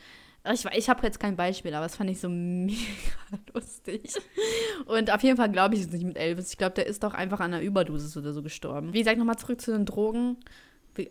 [0.53, 2.77] ich, ich habe jetzt kein Beispiel, aber das fand ich so mega
[3.53, 4.13] lustig.
[4.85, 6.51] Und auf jeden Fall glaube ich es nicht mit Elvis.
[6.51, 8.93] Ich glaube, der ist doch einfach an einer Überdosis oder so gestorben.
[8.93, 10.37] Wie gesagt, nochmal zurück zu den Drogen.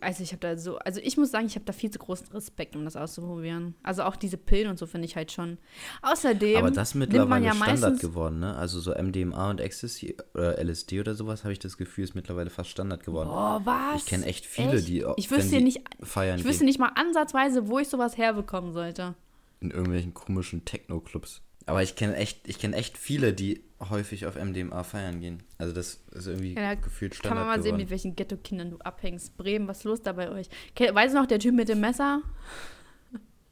[0.01, 2.27] Also ich habe da so, also ich muss sagen, ich habe da viel zu großen
[2.33, 3.75] Respekt, um das auszuprobieren.
[3.83, 5.59] Also auch diese Pillen und so finde ich halt schon.
[6.01, 8.55] Außerdem Aber das ist mittlerweile man ja Standard geworden, ne?
[8.55, 12.49] Also so MDMA und Ecstasy oder LSD oder sowas, habe ich das Gefühl, ist mittlerweile
[12.49, 13.29] fast Standard geworden.
[13.31, 14.01] Oh, was?
[14.01, 14.87] Ich kenne echt viele, Echt?
[14.87, 19.13] die Ich wüsste nicht, feiern ich wüsste nicht mal ansatzweise, wo ich sowas herbekommen sollte.
[19.61, 21.41] In irgendwelchen komischen Techno-Clubs.
[21.67, 25.41] Aber ich kenne echt, ich kenne echt viele, die häufig auf MDMA feiern gehen.
[25.57, 27.81] Also das ist irgendwie Ja, gefühlt Kann Standard man mal sehen, geworden.
[27.81, 29.35] mit welchen Ghetto-Kindern du abhängst.
[29.37, 30.47] Bremen, was ist los da bei euch?
[30.77, 32.21] Weißt du noch, der Typ mit dem Messer?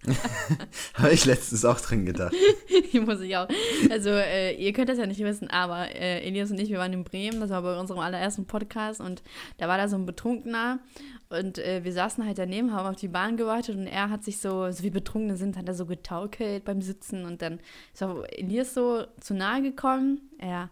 [0.96, 2.34] Habe ich letztens auch drin gedacht.
[2.92, 3.48] Die muss ich auch.
[3.89, 6.94] Also, äh, ihr könnt das ja nicht wissen, aber äh, Elias und ich, wir waren
[6.94, 9.24] in Bremen, das war bei unserem allerersten Podcast und
[9.58, 10.80] da war da so ein Betrunkener
[11.30, 14.39] und äh, wir saßen halt daneben, haben auf die Bahn gewartet und er hat sich
[14.39, 17.60] so, so wie Betrunkene sind, hat er so getaukelt beim Sitzen und dann
[17.94, 20.22] ist auch Elias so zu nahe gekommen.
[20.38, 20.70] Er,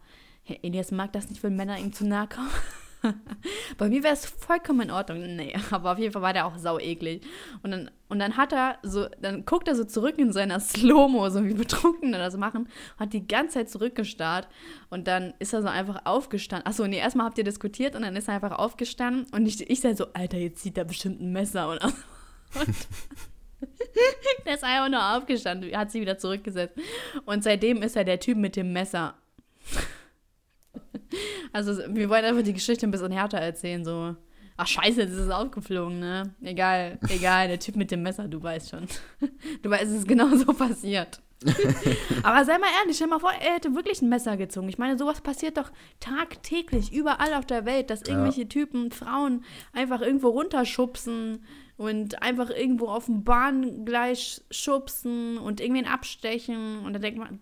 [0.62, 2.50] Elias mag das nicht, wenn Männer ihm zu nahe kommen.
[3.78, 5.36] Bei mir wäre es vollkommen in Ordnung.
[5.36, 7.22] Nee, aber auf jeden Fall war der auch sau eklig.
[7.64, 11.30] Und dann, und dann hat er so, dann guckt er so zurück in seiner Slow-Mo,
[11.30, 14.48] so wie Betrunkene das machen, hat die ganze Zeit zurückgestarrt
[14.90, 16.68] und dann ist er so einfach aufgestanden.
[16.68, 19.82] Achso, nee, erstmal habt ihr diskutiert und dann ist er einfach aufgestanden und ich, ich
[19.82, 21.94] sag so, Alter, jetzt zieht er bestimmt ein Messer und, und
[24.46, 26.76] der ist einfach nur aufgestanden, hat sich wieder zurückgesetzt.
[27.26, 29.16] Und seitdem ist er der Typ mit dem Messer.
[31.54, 34.16] Also, wir wollen einfach die Geschichte ein bisschen härter erzählen, so.
[34.58, 36.36] Ach, scheiße, das ist aufgeflogen, ne?
[36.42, 38.86] Egal, egal, der Typ mit dem Messer, du weißt schon.
[39.62, 41.22] Du weißt, es ist genau so passiert.
[42.24, 44.70] Aber sei mal ehrlich, stell mal vor, er hätte wirklich ein Messer gezogen.
[44.70, 49.44] Ich meine, sowas passiert doch tagtäglich überall auf der Welt, dass irgendwelche Typen Frauen
[49.74, 51.44] einfach irgendwo runterschubsen
[51.78, 56.86] und einfach irgendwo auf dem Bahngleis schubsen und irgendwen abstechen.
[56.86, 57.40] Und dann denkt man,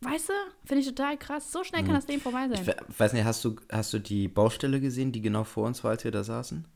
[0.00, 0.32] weißt du,
[0.64, 1.50] finde ich total krass.
[1.52, 2.60] So schnell kann das Leben vorbei sein.
[2.60, 5.82] Ich we- weiß nicht, hast du, hast du die Baustelle gesehen, die genau vor uns
[5.84, 6.66] war, als wir da saßen?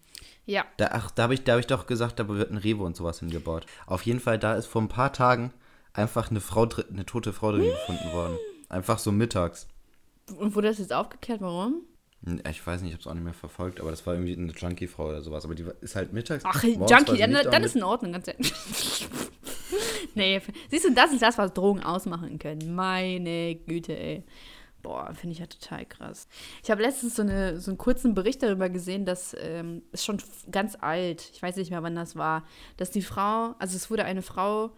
[0.46, 0.64] Ja.
[0.78, 2.96] Da, ach, da habe ich, da hab ich doch gesagt, da wird ein Rewe und
[2.96, 3.66] sowas hingebaut.
[3.87, 5.52] Auf jeden Fall, da ist vor ein paar Tagen
[5.92, 8.38] einfach eine Frau, eine tote Frau drin gefunden worden.
[8.68, 9.66] Einfach so mittags.
[10.38, 11.40] Und wurde das jetzt aufgeklärt?
[11.40, 11.83] Warum?
[12.22, 14.52] Ich weiß nicht, ich habe es auch nicht mehr verfolgt, aber das war irgendwie eine
[14.52, 15.44] Junkie-Frau oder sowas.
[15.44, 16.44] Aber die ist halt mittags.
[16.44, 18.52] Ach, Junkie, dann, dann ist in Ordnung, ganz ehrlich.
[20.14, 22.74] nee, siehst du, das ist das, was Drogen ausmachen können.
[22.74, 24.24] Meine Güte, ey.
[24.83, 26.28] Boah, finde ich ja total krass.
[26.62, 30.18] Ich habe letztens so, eine, so einen kurzen Bericht darüber gesehen, dass ähm, ist schon
[30.50, 32.44] ganz alt, ich weiß nicht mehr, wann das war,
[32.76, 34.70] dass die Frau, also es wurde eine Frau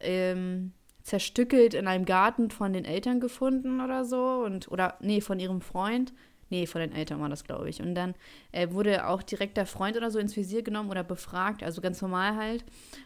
[0.00, 5.38] ähm, zerstückelt in einem Garten von den Eltern gefunden oder so und oder nee, von
[5.38, 6.14] ihrem Freund.
[6.52, 7.80] Nee, von den Eltern war das, glaube ich.
[7.80, 8.14] Und dann
[8.52, 12.02] äh, wurde auch direkt der Freund oder so ins Visier genommen oder befragt, also ganz
[12.02, 12.62] normal halt.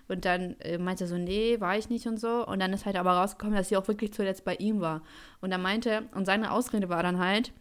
[0.09, 2.45] Und dann äh, meinte er so, nee, war ich nicht und so.
[2.45, 5.05] Und dann ist halt aber rausgekommen, dass sie auch wirklich zuletzt bei ihm war.
[5.41, 7.53] Und dann meinte, er- und seine Ausrede war dann halt,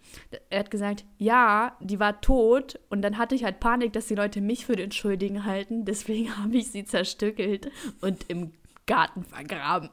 [0.49, 2.79] er hat gesagt, ja, die war tot.
[2.89, 5.85] Und dann hatte ich halt Panik, dass die Leute mich für den Schuldigen halten.
[5.85, 7.69] Deswegen habe ich sie zerstückelt
[8.01, 8.53] und im
[8.87, 9.91] Garten vergraben.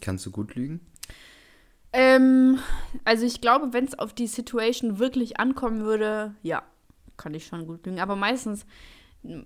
[0.00, 0.80] Kannst du gut lügen?
[1.96, 2.58] Ähm,
[3.04, 6.64] also ich glaube, wenn es auf die Situation wirklich ankommen würde, ja,
[7.16, 8.00] kann ich schon gut lügen.
[8.00, 8.66] Aber meistens,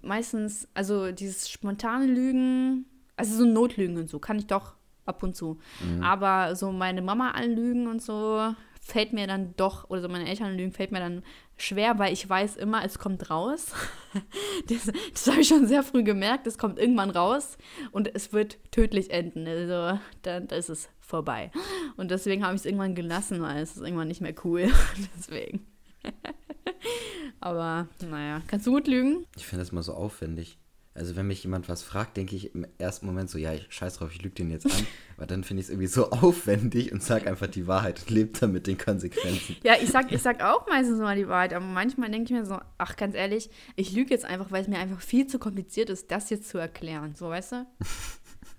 [0.02, 5.37] meistens, also dieses spontane Lügen, also so Notlügen und so, kann ich doch ab und
[5.37, 5.58] zu.
[6.02, 10.56] Aber so meine Mama anlügen und so fällt mir dann doch, oder so meine Eltern
[10.56, 11.22] lügen, fällt mir dann
[11.59, 13.73] schwer, weil ich weiß immer, es kommt raus.
[14.68, 17.59] Das, das habe ich schon sehr früh gemerkt, es kommt irgendwann raus
[17.92, 19.47] und es wird tödlich enden.
[19.47, 21.51] Also dann ist es vorbei.
[21.99, 24.73] Und deswegen habe ich es irgendwann gelassen, weil es ist irgendwann nicht mehr cool.
[25.16, 25.66] deswegen.
[27.40, 29.27] Aber naja, kannst du gut lügen?
[29.37, 30.59] Ich finde das mal so aufwendig.
[30.98, 33.98] Also wenn mich jemand was fragt, denke ich im ersten Moment so, ja, ich scheiß
[33.98, 34.87] drauf, ich lüge den jetzt an.
[35.16, 38.38] Aber dann finde ich es irgendwie so aufwendig und sag einfach die Wahrheit und lebe
[38.38, 39.56] dann mit den Konsequenzen.
[39.62, 42.44] Ja, ich sag, ich sag auch meistens mal die Wahrheit, aber manchmal denke ich mir
[42.44, 45.90] so, ach, ganz ehrlich, ich lüge jetzt einfach, weil es mir einfach viel zu kompliziert
[45.90, 47.14] ist, das jetzt zu erklären.
[47.14, 47.66] So, weißt du?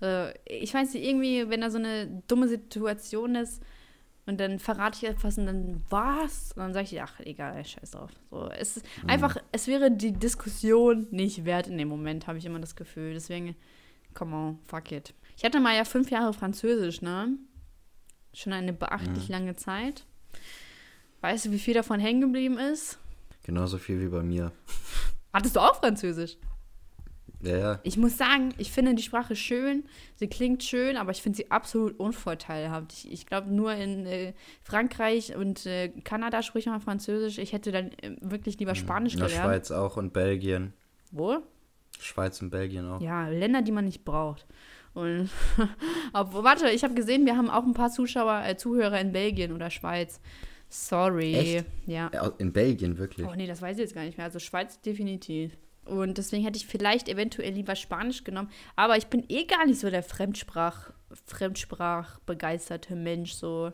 [0.02, 3.62] äh, ich weiß nicht, irgendwie, wenn da so eine dumme Situation ist
[4.30, 6.52] und dann verrate ich etwas und dann was?
[6.52, 8.10] Und dann sage ich, ach, egal, scheiß drauf.
[8.30, 12.46] So, es ist einfach, es wäre die Diskussion nicht wert in dem Moment, habe ich
[12.46, 13.12] immer das Gefühl.
[13.12, 13.56] Deswegen,
[14.14, 15.12] come on, fuck it.
[15.36, 17.36] Ich hatte mal ja fünf Jahre Französisch, ne?
[18.32, 20.06] Schon eine beachtlich lange Zeit.
[21.20, 22.98] Weißt du, wie viel davon hängen geblieben ist?
[23.42, 24.52] Genauso viel wie bei mir.
[25.32, 26.36] Hattest du auch Französisch?
[27.42, 27.80] Ja, ja.
[27.84, 29.84] Ich muss sagen, ich finde die Sprache schön.
[30.16, 32.92] Sie klingt schön, aber ich finde sie absolut unvorteilhaft.
[32.92, 37.38] Ich, ich glaube, nur in äh, Frankreich und äh, Kanada spricht man Französisch.
[37.38, 39.46] Ich hätte dann äh, wirklich lieber Spanisch In der gelernt.
[39.46, 40.74] Schweiz auch und Belgien.
[41.12, 41.38] Wo?
[41.98, 43.00] Schweiz und Belgien auch.
[43.00, 44.46] Ja, Länder, die man nicht braucht.
[44.92, 45.30] Und
[46.12, 49.52] obwohl, warte, ich habe gesehen, wir haben auch ein paar Zuschauer, äh, Zuhörer in Belgien
[49.52, 50.20] oder Schweiz.
[50.68, 51.34] Sorry.
[51.34, 51.66] Echt?
[51.86, 53.26] Ja, In Belgien, wirklich.
[53.26, 54.26] Oh nee, das weiß ich jetzt gar nicht mehr.
[54.26, 55.56] Also Schweiz definitiv.
[55.84, 58.50] Und deswegen hätte ich vielleicht eventuell lieber Spanisch genommen.
[58.76, 60.90] Aber ich bin eh gar nicht so der Fremdsprach,
[61.26, 63.32] Fremdsprachbegeisterte Mensch.
[63.32, 63.72] So,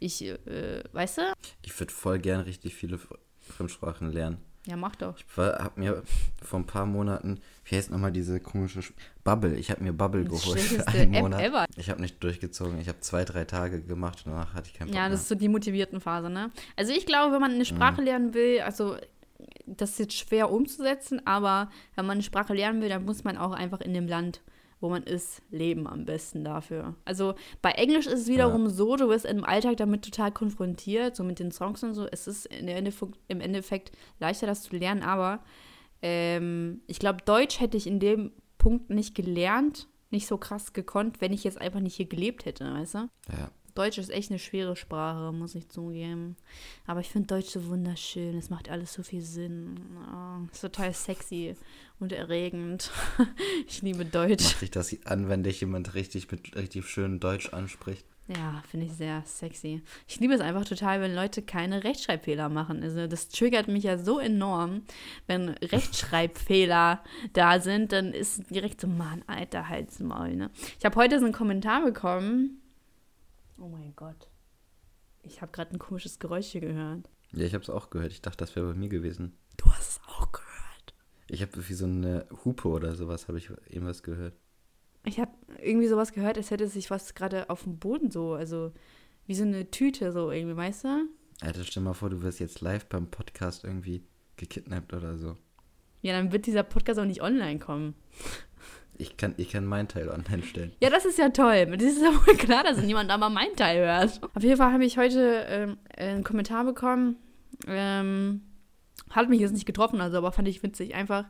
[0.00, 1.22] ich, äh, weißt du?
[1.62, 2.98] Ich würde voll gern richtig viele
[3.40, 4.38] Fremdsprachen lernen.
[4.66, 5.18] Ja, mach doch.
[5.18, 6.02] Ich war, hab mir
[6.42, 9.56] vor ein paar Monaten, wie heißt nochmal diese komische Sch Bubble?
[9.56, 11.42] Ich habe mir Bubble Das geholt für einen App Monat.
[11.42, 11.66] ever.
[11.76, 12.80] Ich habe nicht durchgezogen.
[12.80, 15.10] Ich habe zwei, drei Tage gemacht und danach hatte ich keinen Bock Ja, mehr.
[15.10, 16.50] das ist so die motivierten Phase, ne?
[16.76, 18.06] Also ich glaube, wenn man eine Sprache Mhm.
[18.06, 18.96] lernen will, also
[19.66, 23.36] das ist jetzt schwer umzusetzen, aber wenn man eine Sprache lernen will, dann muss man
[23.36, 24.42] auch einfach in dem Land,
[24.80, 26.94] wo man ist, leben am besten dafür.
[27.04, 31.24] Also bei Englisch ist es wiederum so, du wirst im Alltag damit total konfrontiert, so
[31.24, 32.06] mit den Songs und so.
[32.06, 35.42] Es ist Endeffekt, im Endeffekt leichter, das zu lernen, aber
[36.02, 41.20] ähm, ich glaube, Deutsch hätte ich in dem Punkt nicht gelernt, nicht so krass gekonnt,
[41.20, 42.98] wenn ich jetzt einfach nicht hier gelebt hätte, weißt du?
[43.30, 43.50] ja.
[43.74, 46.36] Deutsch ist echt eine schwere Sprache, muss ich zugeben.
[46.86, 48.36] Aber ich finde Deutsch so wunderschön.
[48.36, 49.80] Es macht alles so viel Sinn.
[50.12, 51.56] Oh, ist total sexy
[51.98, 52.92] und erregend.
[53.66, 54.44] ich liebe Deutsch.
[54.44, 58.06] Macht sich das an, wenn dich jemand richtig mit richtig schönem Deutsch anspricht?
[58.26, 59.82] Ja, finde ich sehr sexy.
[60.08, 62.82] Ich liebe es einfach total, wenn Leute keine Rechtschreibfehler machen.
[62.82, 64.82] Also das triggert mich ja so enorm.
[65.26, 67.02] Wenn Rechtschreibfehler
[67.34, 70.50] da sind, dann ist direkt so, Mann, alter Halsmaul, ne?
[70.78, 72.62] Ich habe heute so einen Kommentar bekommen.
[73.58, 74.28] Oh mein Gott.
[75.22, 77.08] Ich habe gerade ein komisches Geräusch hier gehört.
[77.32, 78.12] Ja, ich habe es auch gehört.
[78.12, 79.36] Ich dachte, das wäre bei mir gewesen.
[79.56, 80.94] Du hast es auch gehört.
[81.28, 84.34] Ich habe wie so eine Hupe oder sowas, habe ich irgendwas gehört.
[85.04, 88.72] Ich habe irgendwie sowas gehört, als hätte sich was gerade auf dem Boden so, also
[89.26, 91.08] wie so eine Tüte so irgendwie, weißt du?
[91.40, 94.04] Alter, stell mal vor, du wirst jetzt live beim Podcast irgendwie
[94.36, 95.36] gekidnappt oder so.
[96.02, 97.94] Ja, dann wird dieser Podcast auch nicht online kommen.
[98.96, 100.72] Ich kann, ich kann meinen Teil online stellen.
[100.80, 101.66] Ja, das ist ja toll.
[101.66, 104.20] Das ist ja wohl klar, dass niemand da mal meinen Teil hört.
[104.34, 107.16] Auf jeden Fall habe ich heute ähm, einen Kommentar bekommen.
[107.66, 108.42] Ähm,
[109.10, 110.94] hat mich jetzt nicht getroffen, also aber fand ich witzig.
[110.94, 111.24] Einfach,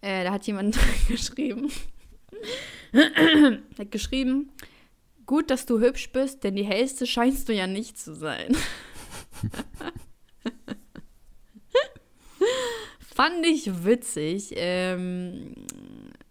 [0.00, 1.70] äh, da hat jemand geschrieben.
[3.78, 4.50] hat geschrieben,
[5.26, 8.56] gut, dass du hübsch bist, denn die hellste scheinst du ja nicht zu sein.
[13.14, 14.52] Fand ich witzig.
[14.56, 15.54] Ähm,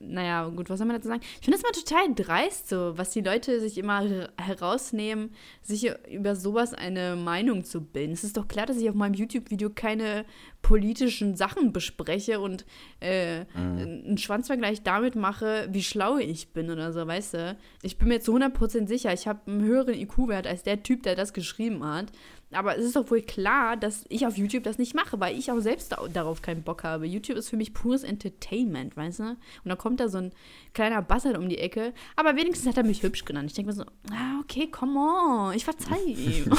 [0.02, 1.22] naja, gut, was soll man dazu sagen?
[1.40, 5.92] Ich finde das mal total dreist, so, was die Leute sich immer her- herausnehmen, sich
[6.12, 8.14] über sowas eine Meinung zu bilden.
[8.14, 10.26] Es ist doch klar, dass ich auf meinem YouTube-Video keine
[10.62, 12.66] politischen Sachen bespreche und
[13.00, 17.58] äh, einen Schwanzvergleich damit mache, wie schlau ich bin oder so, weißt du?
[17.82, 21.16] Ich bin mir zu 100% sicher, ich habe einen höheren IQ-Wert als der Typ, der
[21.16, 22.12] das geschrieben hat.
[22.54, 25.52] Aber es ist doch wohl klar, dass ich auf YouTube das nicht mache, weil ich
[25.52, 27.06] auch selbst da, darauf keinen Bock habe.
[27.06, 29.24] YouTube ist für mich pures Entertainment, weißt du?
[29.24, 30.32] Und dann kommt da so ein
[30.74, 31.94] kleiner Bastard um die Ecke.
[32.16, 33.50] Aber wenigstens hat er mich hübsch genannt.
[33.50, 36.52] Ich denke mir so, ah, okay, come on, ich verzeih ihm.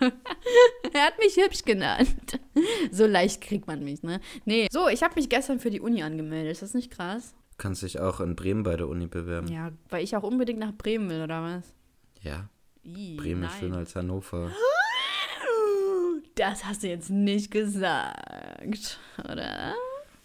[0.92, 2.38] er hat mich hübsch genannt.
[2.90, 4.20] So leicht kriegt man mich, ne?
[4.44, 4.68] Nee.
[4.70, 6.52] So, ich habe mich gestern für die Uni angemeldet.
[6.52, 7.34] Ist das nicht krass?
[7.52, 9.48] Du kannst dich auch in Bremen bei der Uni bewerben.
[9.48, 11.74] Ja, weil ich auch unbedingt nach Bremen will, oder was?
[12.22, 12.48] Ja,
[12.82, 14.50] Ih, Bremen ist schöner als Hannover.
[16.40, 19.74] Das hast du jetzt nicht gesagt, oder?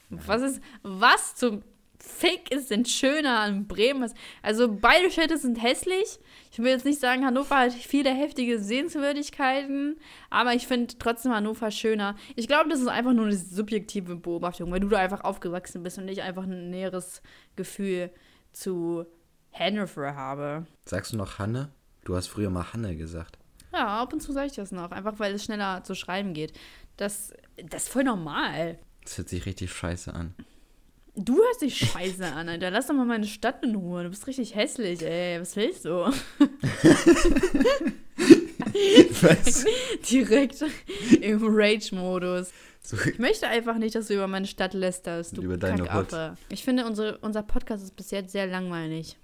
[0.10, 1.62] Was ist, was zum
[2.00, 4.10] Fick ist denn schöner an Bremen?
[4.42, 6.20] Also beide Städte sind hässlich.
[6.54, 9.98] Ich will jetzt nicht sagen, Hannover hat viele heftige Sehenswürdigkeiten,
[10.30, 12.16] aber ich finde trotzdem Hannover schöner.
[12.38, 15.98] Ich glaube, das ist einfach nur eine subjektive Beobachtung, weil du da einfach aufgewachsen bist
[15.98, 17.22] und ich einfach ein näheres
[17.58, 18.10] Gefühl
[18.54, 19.06] zu
[19.52, 20.66] Hannover habe.
[20.86, 21.74] Sagst du noch Hanne?
[22.06, 23.38] Du hast früher mal Hanne gesagt.
[23.76, 26.54] Ja, ab und zu sage ich das noch, einfach weil es schneller zu schreiben geht.
[26.98, 28.80] Das, das ist voll normal.
[29.04, 30.34] Das hört sich richtig scheiße an.
[31.18, 32.72] Du hörst dich scheiße an, Alter.
[32.72, 34.04] Lass doch mal meine Stadt in Ruhe.
[34.04, 35.40] Du bist richtig hässlich, ey.
[35.40, 35.92] Was willst du?
[39.22, 39.66] Was?
[40.10, 40.64] Direkt
[41.22, 42.52] im Rage-Modus.
[42.82, 46.38] So, Ich möchte einfach nicht, dass du über meine Stadt lästerst, du Über deine Kackaffe.
[46.50, 49.18] Ich finde, unsere, unser Podcast ist bis jetzt sehr langweilig.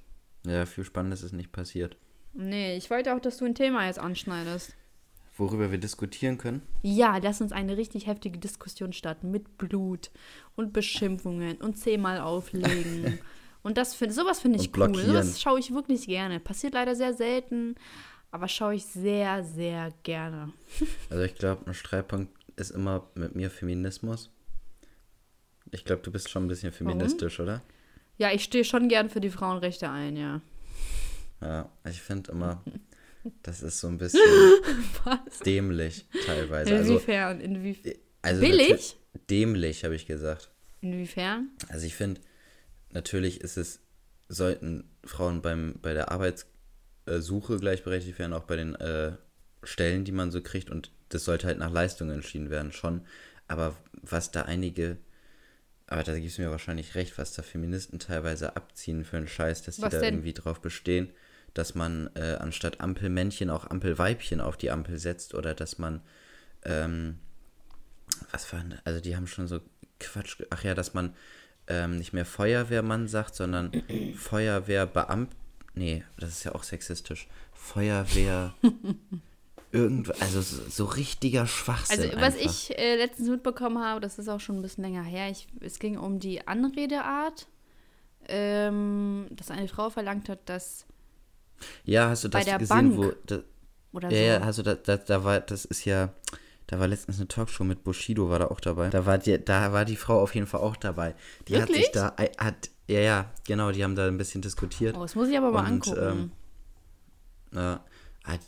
[0.46, 1.98] ja, viel Spannendes ist nicht passiert.
[2.34, 4.76] Nee, ich wollte auch, dass du ein Thema jetzt anschneidest.
[5.38, 6.62] Worüber wir diskutieren können?
[6.82, 10.12] Ja, lass uns eine richtig heftige Diskussion starten mit Blut
[10.56, 13.20] und Beschimpfungen und zehnmal auflegen.
[13.64, 14.94] und das find, sowas finde ich cool.
[14.94, 16.40] Sowas schaue ich wirklich gerne.
[16.40, 17.76] Passiert leider sehr selten,
[18.30, 20.52] aber schaue ich sehr, sehr gerne.
[21.10, 24.30] Also ich glaube, ein Streitpunkt ist immer mit mir Feminismus.
[25.72, 27.62] Ich glaube, du bist schon ein bisschen feministisch, oder?
[28.18, 30.42] Ja, ich stehe schon gern für die Frauenrechte ein, ja.
[31.42, 32.64] Ja, ich finde immer,
[33.44, 34.22] das ist so ein bisschen
[35.46, 36.76] dämlich teilweise.
[36.76, 37.42] Also, Inwiefern?
[37.42, 38.98] Inwie also Billig?
[39.30, 40.50] Dämlich, habe ich gesagt.
[40.82, 41.50] Inwiefern?
[41.70, 42.22] Also ich finde,
[42.92, 43.80] natürlich ist es,
[44.30, 49.14] sollten Frauen beim, bei der Arbeitssuche gleichberechtigt werden, auch bei den äh,
[49.64, 50.70] Stellen, die man so kriegt.
[50.70, 53.02] Und das sollte halt nach Leistung entschieden werden, schon.
[53.48, 54.98] Aber was da einige,
[55.88, 59.64] aber da gibst du mir wahrscheinlich recht, was da Feministen teilweise abziehen für einen Scheiß,
[59.64, 60.14] dass die Was da denn?
[60.16, 61.10] irgendwie drauf bestehen,
[61.54, 66.02] dass man äh, anstatt Ampelmännchen auch Ampelweibchen auf die Ampel setzt oder dass man,
[66.64, 67.20] ähm,
[68.32, 69.60] was war denn, also die haben schon so
[70.00, 71.14] Quatsch, ach ja, dass man
[71.68, 73.72] ähm, nicht mehr Feuerwehrmann sagt, sondern
[74.16, 75.32] Feuerwehrbeamt,
[75.76, 78.54] nee, das ist ja auch sexistisch, Feuerwehr,
[79.72, 82.46] irgend, also so, so richtiger Schwachsinn Also, was einfach.
[82.46, 85.80] ich äh, letztens mitbekommen habe, das ist auch schon ein bisschen länger her, ich, es
[85.80, 87.48] ging um die Anredeart,
[88.28, 90.86] ähm, dass eine Frau verlangt hat, dass,
[91.86, 93.40] Ja, hast du das gesehen, Bank wo, da,
[93.94, 94.24] oder ja, so.
[94.24, 96.14] ja, also da, da, da war, das ist ja,
[96.68, 98.90] da war letztens eine Talkshow mit Bushido, war da auch dabei.
[98.90, 101.16] Da war die, da war die Frau auf jeden Fall auch dabei.
[101.48, 101.86] Die hat Wirklich?
[101.86, 104.96] sich da, äh, hat, ja, ja, genau, die haben da ein bisschen diskutiert.
[104.98, 106.32] Oh, das muss ich aber mal Und, angucken.
[107.54, 107.80] ähm, ah,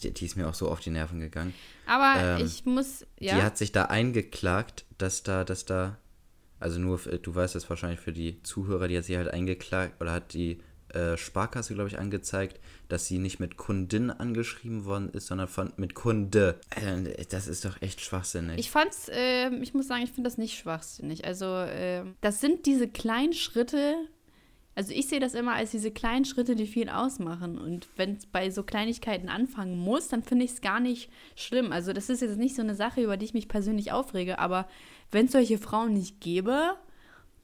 [0.01, 1.53] die, die ist mir auch so auf die Nerven gegangen.
[1.85, 3.35] aber ähm, ich muss, ja.
[3.35, 5.97] Die hat sich da eingeklagt, dass da, dass da,
[6.59, 10.13] also nur, du weißt das wahrscheinlich für die Zuhörer, die hat sich halt eingeklagt oder
[10.13, 10.61] hat die
[10.93, 15.73] äh, Sparkasse, glaube ich, angezeigt, dass sie nicht mit Kundin angeschrieben worden ist, sondern von,
[15.77, 16.59] mit Kunde.
[16.69, 18.59] Äh, das ist doch echt schwachsinnig.
[18.59, 21.25] Ich fand's, ähm, ich muss sagen, ich finde das nicht schwachsinnig.
[21.25, 23.95] Also, ähm, das sind diese kleinen Schritte.
[24.75, 27.57] Also, ich sehe das immer als diese kleinen Schritte, die viel ausmachen.
[27.57, 31.71] Und wenn es bei so Kleinigkeiten anfangen muss, dann finde ich es gar nicht schlimm.
[31.71, 34.39] Also, das ist jetzt nicht so eine Sache, über die ich mich persönlich aufrege.
[34.39, 34.67] Aber
[35.11, 36.75] wenn es solche Frauen nicht gäbe,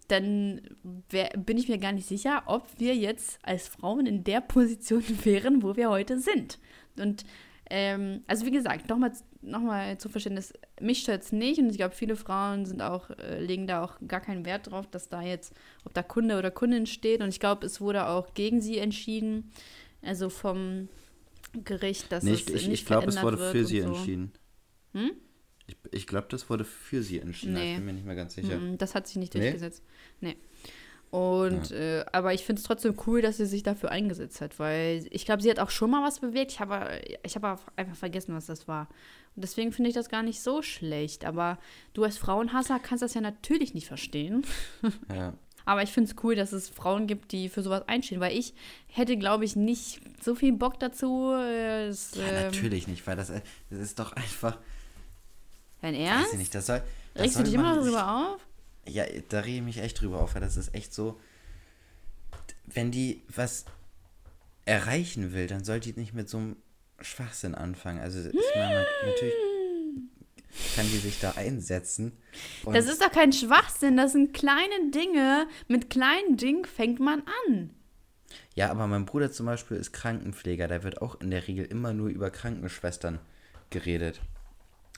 [0.10, 0.62] dann
[1.10, 5.04] wär, bin ich mir gar nicht sicher, ob wir jetzt als Frauen in der Position
[5.24, 6.60] wären, wo wir heute sind.
[6.98, 7.24] Und
[7.70, 11.78] ähm, also wie gesagt, nochmal noch mal zu Verständnis, mich stört es nicht und ich
[11.78, 15.22] glaube, viele Frauen sind auch, äh, legen da auch gar keinen Wert drauf, dass da
[15.22, 15.54] jetzt,
[15.86, 17.22] ob da Kunde oder Kundin steht.
[17.22, 19.52] Und ich glaube, es wurde auch gegen sie entschieden,
[20.02, 20.90] also vom
[21.64, 23.88] Gericht, dass nee, es ich ich, nicht ich glaube, es wurde für sie so.
[23.88, 24.34] entschieden.
[24.94, 25.12] Hm?
[25.70, 27.54] Ich, ich glaube, das wurde für sie entschieden.
[27.54, 27.72] Nee.
[27.72, 28.58] Ich bin mir nicht mehr ganz sicher.
[28.58, 29.42] Mm, Das hat sich nicht Nee?
[29.42, 29.84] durchgesetzt.
[30.20, 30.36] Nee.
[31.12, 35.08] Und, äh, aber ich finde es trotzdem cool, dass sie sich dafür eingesetzt hat, weil
[35.10, 36.52] ich glaube, sie hat auch schon mal was bewegt.
[36.52, 37.44] Ich habe ich hab
[37.76, 38.88] einfach vergessen, was das war.
[39.36, 41.26] Und deswegen finde ich das gar nicht so schlecht.
[41.26, 41.58] Aber
[41.94, 44.46] du als Frauenhasser kannst das ja natürlich nicht verstehen.
[45.12, 45.34] Ja.
[45.66, 48.56] Aber ich finde es cool, dass es Frauen gibt, die für sowas einstehen, weil ich
[48.88, 51.32] hätte, glaube ich, nicht so viel Bock dazu.
[51.36, 54.58] äh, Es, ja, ähm, natürlich nicht, weil das, äh, das ist doch einfach.
[55.82, 56.34] Dein Weiß Ernst?
[56.34, 56.82] ich nicht, das soll.
[57.14, 58.42] Das Regst du dich immer darüber auf?
[58.88, 61.20] Ja, da rege ich mich echt drüber auf, weil das ist echt so.
[62.66, 63.66] Wenn die was
[64.66, 66.56] erreichen will, dann soll die nicht mit so einem
[67.02, 68.00] Schwachsinn anfangen.
[68.00, 69.34] Also, ich meine, natürlich
[70.76, 72.12] kann die sich da einsetzen.
[72.66, 75.48] Das ist doch kein Schwachsinn, das sind kleine Dinge.
[75.68, 77.70] Mit kleinen Dingen fängt man an.
[78.56, 80.68] ja, aber mein Bruder zum Beispiel ist Krankenpfleger.
[80.68, 83.20] Da wird auch in der Regel immer nur über Krankenschwestern
[83.70, 84.20] geredet.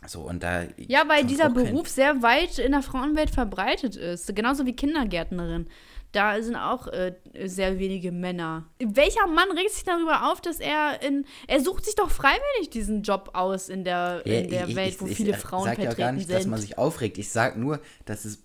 [0.08, 0.64] So, und da.
[0.78, 4.36] Ja, weil dieser Beruf sehr weit in der Frauenwelt verbreitet ist.
[4.36, 5.68] Genauso wie Kindergärtnerin.
[6.12, 7.14] Da sind auch äh,
[7.46, 8.66] sehr wenige Männer.
[8.84, 11.26] Welcher Mann regt sich darüber auf, dass er in.
[11.48, 14.94] Er sucht sich doch freiwillig diesen Job aus in der, Ja, in der ich- Welt,
[14.96, 16.36] ich- wo ich viele Frauen ja vertreten gar nicht, sind.
[16.38, 17.18] dass man sich aufregt.
[17.18, 18.40] Ich sage nur, dass es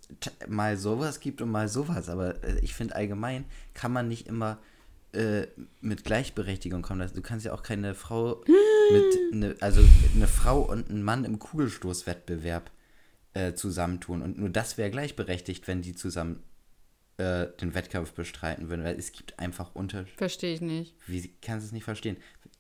[0.47, 2.09] mal sowas gibt und mal sowas.
[2.09, 4.59] Aber äh, ich finde allgemein kann man nicht immer
[5.13, 5.47] äh,
[5.81, 7.11] mit Gleichberechtigung kommen.
[7.15, 8.45] Du kannst ja auch keine Frau
[8.93, 9.83] mit ne, also
[10.15, 12.71] eine Frau und ein Mann im Kugelstoßwettbewerb
[13.35, 14.23] äh, zusammentun.
[14.23, 16.43] Und nur das wäre gleichberechtigt, wenn die zusammen
[17.19, 18.85] äh, den Wettkampf bestreiten würden.
[18.85, 20.17] Weil es gibt einfach Unterschiede.
[20.17, 20.95] Verstehe ich nicht.
[21.07, 22.17] Wie kannst du es nicht verstehen?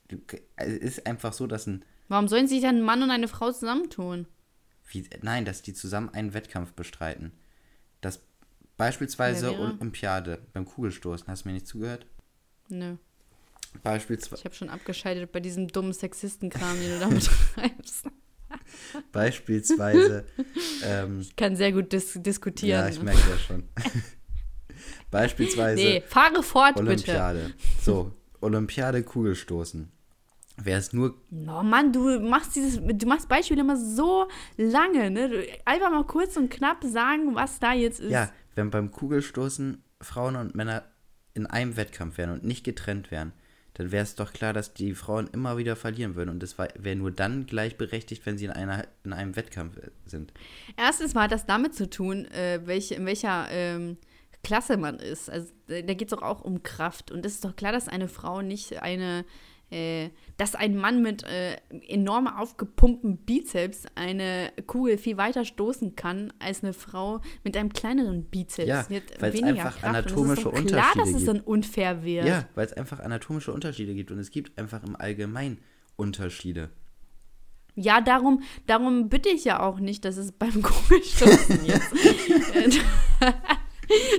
[0.08, 0.18] Du,
[0.56, 3.26] also es ist einfach so, dass ein Warum sollen sich dann ein Mann und eine
[3.26, 4.26] Frau zusammentun?
[4.88, 7.32] Wie, nein, dass die zusammen einen Wettkampf bestreiten.
[8.00, 8.20] Das
[8.76, 9.58] beispielsweise?
[9.58, 11.26] Olympiade beim Kugelstoßen.
[11.26, 12.06] Hast du mir nicht zugehört?
[12.68, 12.96] Nö.
[13.82, 18.06] Beispielsweise, Ich habe schon abgeschaltet bei diesem dummen Sexistenkram, den du da betreibst.
[19.12, 20.24] beispielsweise,
[20.84, 22.80] ähm, Ich kann sehr gut dis diskutieren.
[22.80, 23.64] ja, ich merke das schon.
[25.10, 26.86] beispielsweise nee, fahre fort, bitte.
[26.86, 27.52] Olympiade.
[27.82, 29.90] So, Olympiade Kugelstoßen.
[30.58, 35.28] Wäre es nur, Oh Mann, du machst dieses, du machst Beispiele immer so lange, ne?
[35.28, 38.10] Du, einfach mal kurz und knapp sagen, was da jetzt ist.
[38.10, 40.84] ja, wenn beim Kugelstoßen Frauen und Männer
[41.34, 43.32] in einem Wettkampf wären und nicht getrennt wären,
[43.76, 46.30] dann wäre es doch klar, dass die Frauen immer wieder verlieren würden.
[46.30, 50.32] Und das wäre nur dann gleichberechtigt, wenn sie in, einer, in einem Wettkampf äh, sind.
[50.78, 53.98] Erstens mal hat das damit zu tun, äh, welche, in welcher ähm,
[54.42, 55.28] Klasse man ist.
[55.28, 57.10] Also da geht es doch auch um Kraft.
[57.10, 59.26] Und es ist doch klar, dass eine Frau nicht eine,
[59.70, 61.56] äh, dass ein Mann mit äh,
[61.88, 68.24] enorm aufgepumpten Bizeps eine Kugel viel weiter stoßen kann, als eine Frau mit einem kleineren
[68.24, 68.68] Bizeps.
[68.68, 68.86] Ja,
[69.18, 69.84] weil's weniger einfach Kraft.
[69.84, 72.26] anatomische es ist doch klar, dass Unterschiede es dann unfair wird.
[72.26, 75.58] Ja, weil es einfach anatomische Unterschiede gibt und es gibt einfach im Allgemeinen
[75.96, 76.70] Unterschiede.
[77.74, 81.92] Ja, darum, darum bitte ich ja auch nicht, dass es beim Kugelstoßen jetzt.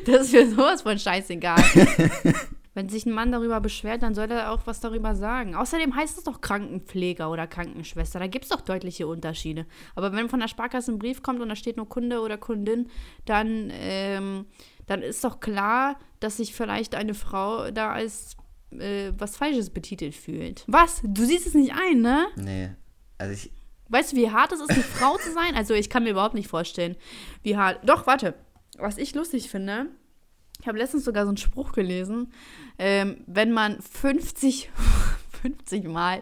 [0.05, 1.63] das ist mir sowas von scheißegal.
[2.77, 5.55] Wenn sich ein Mann darüber beschwert, dann soll er auch was darüber sagen.
[5.55, 8.19] Außerdem heißt es doch Krankenpfleger oder Krankenschwester.
[8.19, 9.65] Da gibt es doch deutliche Unterschiede.
[9.95, 12.87] Aber wenn von der Sparkasse ein Brief kommt und da steht nur Kunde oder Kundin,
[13.25, 14.45] dann, ähm,
[14.85, 18.37] dann ist doch klar, dass sich vielleicht eine Frau da als
[18.69, 20.63] äh, was Falsches betitelt fühlt.
[20.67, 21.01] Was?
[21.03, 22.27] Du siehst es nicht ein, ne?
[22.35, 22.69] Nee.
[23.17, 23.51] Also ich.
[23.89, 25.55] Weißt du, wie hart es ist, eine Frau zu sein?
[25.55, 26.95] Also ich kann mir überhaupt nicht vorstellen,
[27.41, 27.79] wie hart.
[27.89, 28.35] Doch, warte.
[28.77, 29.87] Was ich lustig finde,
[30.67, 32.33] ich habe letztens sogar so einen Spruch gelesen,
[32.77, 34.69] ähm, wenn man 50,
[35.41, 36.21] 50 Mal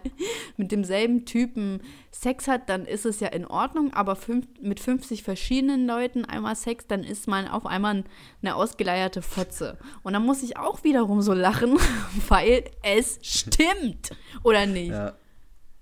[0.55, 1.81] mit demselben Typen
[2.11, 6.55] Sex hat, dann ist es ja in Ordnung, aber fünf, mit 50 verschiedenen Leuten einmal
[6.55, 8.03] Sex, dann ist man auf einmal
[8.43, 9.79] eine ausgeleierte Fotze.
[10.03, 11.79] Und dann muss ich auch wiederum so lachen,
[12.27, 14.11] weil es stimmt,
[14.43, 14.91] oder nicht?
[14.91, 15.15] Ja.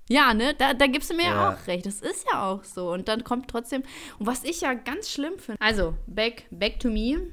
[0.08, 1.50] Ja, ne, da, da gibst du mir ja.
[1.50, 1.86] auch recht.
[1.86, 2.92] Das ist ja auch so.
[2.92, 3.84] Und dann kommt trotzdem.
[4.20, 5.60] Und was ich ja ganz schlimm finde.
[5.62, 7.28] Also, back, back to me.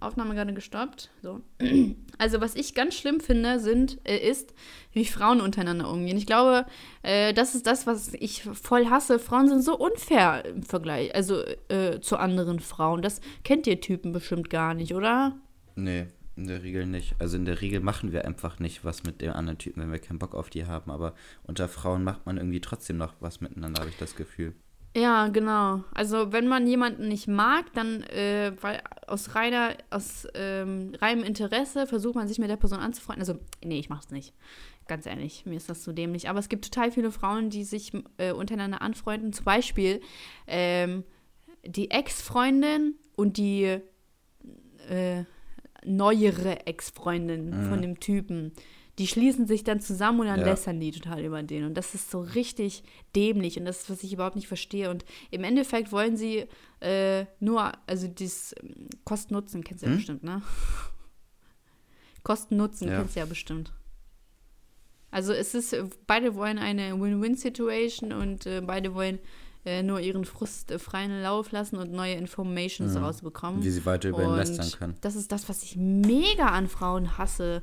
[0.00, 1.10] Aufnahme gerade gestoppt.
[1.22, 1.40] So.
[2.18, 4.54] Also, was ich ganz schlimm finde, sind, äh, ist,
[4.92, 6.16] wie Frauen untereinander umgehen.
[6.16, 6.64] Ich glaube,
[7.02, 9.18] äh, das ist das, was ich voll hasse.
[9.18, 13.02] Frauen sind so unfair im Vergleich, also äh, zu anderen Frauen.
[13.02, 15.36] Das kennt ihr Typen bestimmt gar nicht, oder?
[15.74, 17.14] Nee, in der Regel nicht.
[17.18, 19.98] Also in der Regel machen wir einfach nicht was mit dem anderen Typen, wenn wir
[19.98, 20.90] keinen Bock auf die haben.
[20.90, 24.54] Aber unter Frauen macht man irgendwie trotzdem noch was miteinander, habe ich das Gefühl.
[24.96, 25.84] Ja, genau.
[25.92, 31.86] Also wenn man jemanden nicht mag, dann äh, weil aus reiner, aus ähm, reinem Interesse
[31.86, 33.20] versucht man sich mit der Person anzufreunden.
[33.20, 34.32] Also, nee, ich mach's nicht.
[34.88, 36.30] Ganz ehrlich, mir ist das zu dämlich.
[36.30, 39.34] Aber es gibt total viele Frauen, die sich äh, untereinander anfreunden.
[39.34, 40.00] Zum Beispiel
[40.46, 41.04] ähm,
[41.62, 43.80] die Ex-Freundin und die
[44.88, 45.24] äh,
[45.84, 47.68] neuere Ex-Freundin mhm.
[47.68, 48.52] von dem Typen
[48.98, 50.46] die schließen sich dann zusammen und dann ja.
[50.46, 51.64] lästern die total über den.
[51.64, 52.82] Und das ist so richtig
[53.14, 54.90] dämlich und das ist, was ich überhaupt nicht verstehe.
[54.90, 56.46] Und im Endeffekt wollen sie
[56.80, 59.98] äh, nur, also dieses ähm, Kosten-Nutzen kennst du ja hm?
[59.98, 60.42] bestimmt, ne?
[62.22, 62.98] Kosten-Nutzen ja.
[62.98, 63.72] kennst du ja bestimmt.
[65.10, 65.76] Also es ist,
[66.06, 69.18] beide wollen eine Win-Win-Situation und äh, beide wollen
[69.66, 73.04] äh, nur ihren Frust äh, freien Lauf lassen und neue Informations mhm.
[73.04, 73.62] rausbekommen.
[73.62, 74.96] Wie sie weiter über ihn lästern können.
[75.02, 77.62] Das ist das, was ich mega an Frauen hasse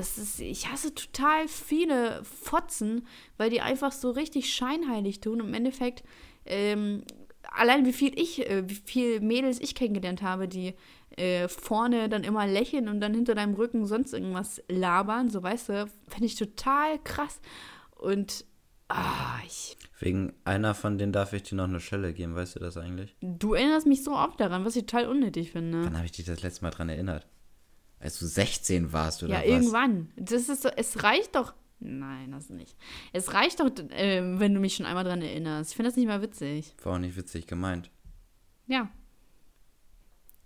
[0.00, 5.42] das ist, ich hasse total viele Fotzen, weil die einfach so richtig scheinheilig tun.
[5.42, 6.02] Und im Endeffekt,
[6.46, 7.04] ähm,
[7.52, 10.74] allein wie viel ich, äh, wie viel Mädels ich kennengelernt habe, die
[11.16, 15.68] äh, vorne dann immer lächeln und dann hinter deinem Rücken sonst irgendwas labern, so weißt
[15.68, 17.40] du, finde ich total krass.
[17.94, 18.46] Und
[18.88, 19.76] ah, ich.
[19.98, 23.14] Wegen einer von denen darf ich dir noch eine Schelle geben, weißt du das eigentlich?
[23.20, 25.84] Du erinnerst mich so oft daran, was ich total unnötig finde.
[25.84, 27.26] Wann habe ich dich das letzte Mal dran erinnert?
[28.00, 29.46] Als du 16 warst, oder ja, was?
[29.46, 30.10] Ja, irgendwann.
[30.16, 31.52] Das ist so, es reicht doch.
[31.80, 32.76] Nein, das nicht.
[33.12, 35.70] Es reicht doch, äh, wenn du mich schon einmal dran erinnerst.
[35.70, 36.74] Ich finde das nicht mal witzig.
[36.82, 37.90] War auch nicht witzig gemeint.
[38.66, 38.88] Ja.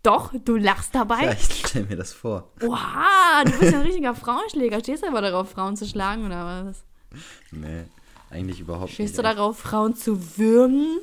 [0.02, 1.24] Doch, du lachst dabei.
[1.24, 2.52] Ja, ich stell mir das vor.
[2.62, 4.80] Oha, du bist ja ein richtiger Frauenschläger.
[4.80, 6.84] Stehst du aber darauf, Frauen zu schlagen oder was?
[7.50, 7.84] Nee,
[8.30, 9.08] eigentlich überhaupt Stehst nicht.
[9.10, 10.98] Stehst du darauf, Frauen zu würgen?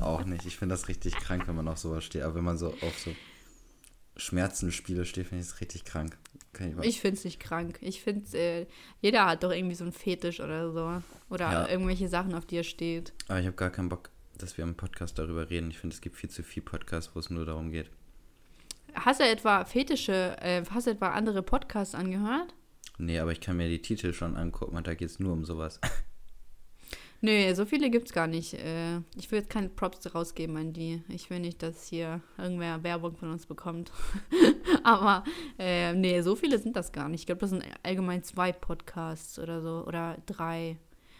[0.00, 0.46] Auch nicht.
[0.46, 2.22] Ich finde das richtig krank, wenn man auf sowas steht.
[2.22, 3.10] Aber wenn man so auf so
[4.16, 6.18] Schmerzenspiele steht, finde ich es richtig krank.
[6.58, 7.78] ich ich finde es nicht krank.
[7.80, 8.66] Ich finde, äh,
[9.00, 11.02] jeder hat doch irgendwie so einen Fetisch oder so.
[11.30, 11.68] Oder ja.
[11.68, 13.12] irgendwelche Sachen, auf die er steht.
[13.28, 15.70] Aber ich habe gar keinen Bock, dass wir im Podcast darüber reden.
[15.70, 17.90] Ich finde, es gibt viel zu viel Podcasts, wo es nur darum geht.
[18.94, 22.54] Hast du etwa Fetische, äh, hast du etwa andere Podcasts angehört?
[22.98, 25.44] Nee, aber ich kann mir die Titel schon angucken und da geht es nur um
[25.44, 25.80] sowas.
[27.24, 28.54] Nö, so viele gibt es gar nicht.
[28.54, 31.02] Äh, ich will jetzt keine Props rausgeben an die.
[31.08, 33.92] Ich will nicht, dass hier irgendwer Werbung von uns bekommt.
[34.82, 35.22] Aber
[35.56, 37.20] äh, nee, so viele sind das gar nicht.
[37.20, 39.84] Ich glaube, das sind allgemein zwei Podcasts oder so.
[39.86, 40.78] Oder drei.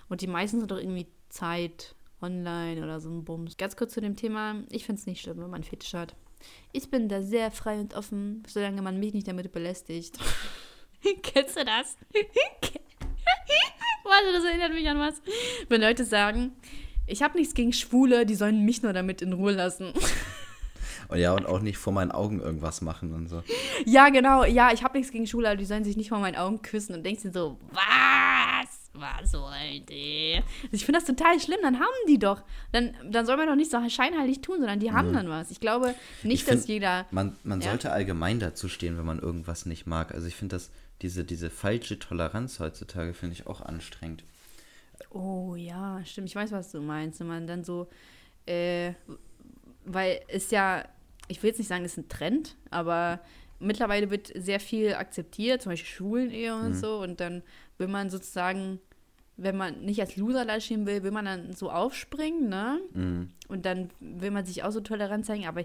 [0.09, 3.57] Und die meisten sind doch irgendwie Zeit, online oder so ein Bums.
[3.57, 4.57] Ganz kurz zu dem Thema.
[4.71, 6.17] Ich finde es nicht schlimm, wenn man Fetisch hat.
[6.73, 10.19] Ich bin da sehr frei und offen, solange man mich nicht damit belästigt.
[11.23, 11.97] Kennst du das?
[14.05, 15.23] Warte, das erinnert mich an was.
[15.69, 16.53] Wenn Leute sagen,
[17.07, 19.93] ich habe nichts gegen Schwule, die sollen mich nur damit in Ruhe lassen.
[21.09, 23.43] Und ja, und auch nicht vor meinen Augen irgendwas machen und so.
[23.85, 24.45] Ja, genau.
[24.45, 26.95] Ja, ich habe nichts gegen Schwule, aber die sollen sich nicht vor meinen Augen küssen
[26.95, 28.83] und denkst dir so, was?
[28.95, 30.41] Was wollen die?
[30.65, 31.59] Also ich finde das total schlimm.
[31.63, 32.43] Dann haben die doch.
[32.73, 35.15] Dann, dann soll man doch nicht so scheinheilig tun, sondern die haben mhm.
[35.15, 35.51] dann was.
[35.51, 37.07] Ich glaube nicht, ich find, dass jeder.
[37.11, 37.69] Man, man ja.
[37.69, 40.15] sollte allgemein dazu stehen, wenn man irgendwas nicht mag.
[40.15, 40.71] Also ich finde das
[41.03, 44.25] diese, diese falsche Toleranz heutzutage finde ich auch anstrengend.
[45.11, 46.29] Oh ja, stimmt.
[46.29, 47.21] Ich weiß, was du meinst.
[47.21, 47.89] Wenn man dann so,
[48.47, 48.93] äh,
[49.85, 50.85] weil es ja,
[51.29, 53.21] ich will jetzt nicht sagen, es ist ein Trend, aber
[53.59, 56.75] mittlerweile wird sehr viel akzeptiert, zum Beispiel Schulenehe und mhm.
[56.75, 57.01] so.
[57.01, 57.43] Und dann
[57.79, 58.81] will man sozusagen
[59.37, 62.81] wenn man nicht als Loser da stehen will, will man dann so aufspringen, ne?
[62.93, 63.31] Mhm.
[63.49, 65.47] Und dann will man sich auch so tolerant zeigen.
[65.47, 65.65] Aber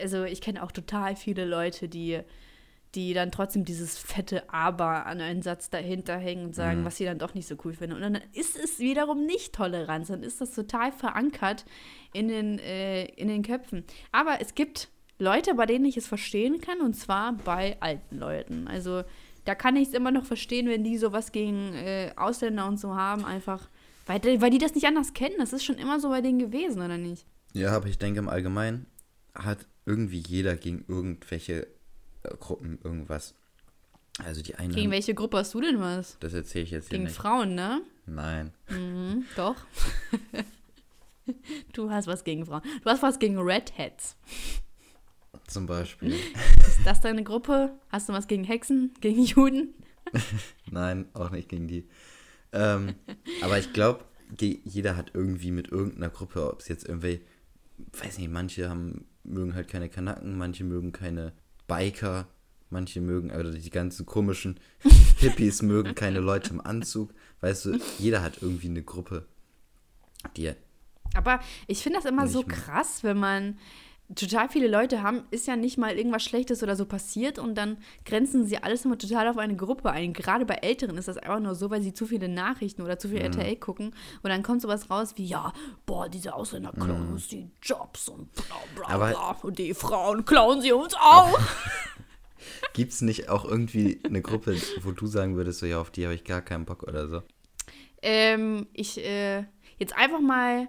[0.00, 2.20] also ich kenne auch total viele Leute, die,
[2.94, 6.84] die dann trotzdem dieses fette Aber an einen Satz dahinter hängen und sagen, Mhm.
[6.84, 7.96] was sie dann doch nicht so cool finden.
[7.96, 11.64] Und dann ist es wiederum nicht Toleranz, dann ist das total verankert
[12.14, 13.84] in den, äh, in den Köpfen.
[14.10, 18.68] Aber es gibt Leute, bei denen ich es verstehen kann, und zwar bei alten Leuten.
[18.68, 19.02] Also
[19.44, 22.94] da kann ich es immer noch verstehen, wenn die sowas gegen äh, Ausländer und so
[22.94, 23.68] haben, einfach,
[24.06, 25.34] weil, die- weil die das nicht anders kennen.
[25.38, 27.26] Das ist schon immer so bei denen gewesen, oder nicht?
[27.52, 28.86] Ja, aber ich denke im Allgemeinen
[29.34, 31.66] hat irgendwie jeder gegen irgendwelche
[32.38, 33.34] Gruppen irgendwas.
[34.24, 36.16] Also die einen, Gegen welche Gruppe hast du denn was?
[36.20, 37.16] das erzähle ich jetzt hier Gegen nicht.
[37.16, 37.82] Frauen, ne?
[38.06, 38.52] Nein.
[38.68, 39.56] Mhm, doch.
[41.72, 42.62] du hast was gegen Frauen.
[42.82, 44.16] Du hast was gegen Redheads.
[45.46, 46.12] Zum Beispiel.
[46.66, 47.78] Ist das deine Gruppe?
[47.90, 48.92] Hast du was gegen Hexen?
[49.00, 49.74] Gegen Juden?
[50.70, 51.88] Nein, auch nicht gegen die.
[52.52, 52.94] Ähm,
[53.42, 54.04] aber ich glaube,
[54.38, 57.20] jeder hat irgendwie mit irgendeiner Gruppe, ob es jetzt irgendwie,
[57.92, 61.32] weiß nicht, manche haben, mögen halt keine Kanaken, manche mögen keine
[61.68, 62.26] Biker,
[62.70, 64.58] manche mögen, also die ganzen komischen
[65.18, 67.14] Hippies mögen keine Leute im Anzug.
[67.40, 69.28] Weißt du, jeder hat irgendwie eine Gruppe,
[70.36, 70.52] die
[71.14, 71.38] Aber
[71.68, 73.58] ich finde das immer so krass, wenn man
[74.14, 77.76] total viele Leute haben, ist ja nicht mal irgendwas Schlechtes oder so passiert und dann
[78.06, 80.14] grenzen sie alles immer total auf eine Gruppe ein.
[80.14, 83.08] Gerade bei Älteren ist das einfach nur so, weil sie zu viele Nachrichten oder zu
[83.10, 85.52] viel RTL gucken und dann kommt sowas raus wie, ja,
[85.84, 88.44] boah, diese Ausländer klauen uns die Jobs und bla
[88.74, 91.38] bla Aber- bla und die Frauen klauen sie uns auch.
[92.72, 96.04] Gibt es nicht auch irgendwie eine Gruppe, wo du sagen würdest, so ja, auf die
[96.04, 97.22] habe ich gar keinen Bock oder so?
[98.00, 99.44] Ähm, ich, äh,
[99.78, 100.68] jetzt einfach mal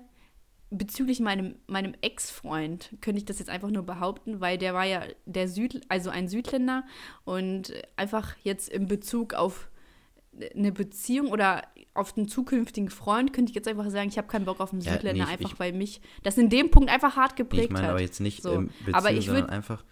[0.72, 5.01] bezüglich meinem, meinem Ex-Freund könnte ich das jetzt einfach nur behaupten, weil der war ja
[5.26, 6.84] der Süd, also ein Südländer
[7.26, 9.70] und einfach jetzt in Bezug auf
[10.55, 11.63] eine Beziehung oder
[11.95, 14.82] auf den zukünftigen Freund könnte ich jetzt einfach sagen, ich habe keinen Bock auf einen
[14.82, 17.65] Ja, Südländer, nee, ich- einfach ich- weil mich das in dem Punkt einfach hart geprägt
[17.65, 17.91] ich meine hat.
[17.91, 18.51] aber jetzt nicht So.
[18.51, 19.84] Beziehung, Aber ich würd- einfach,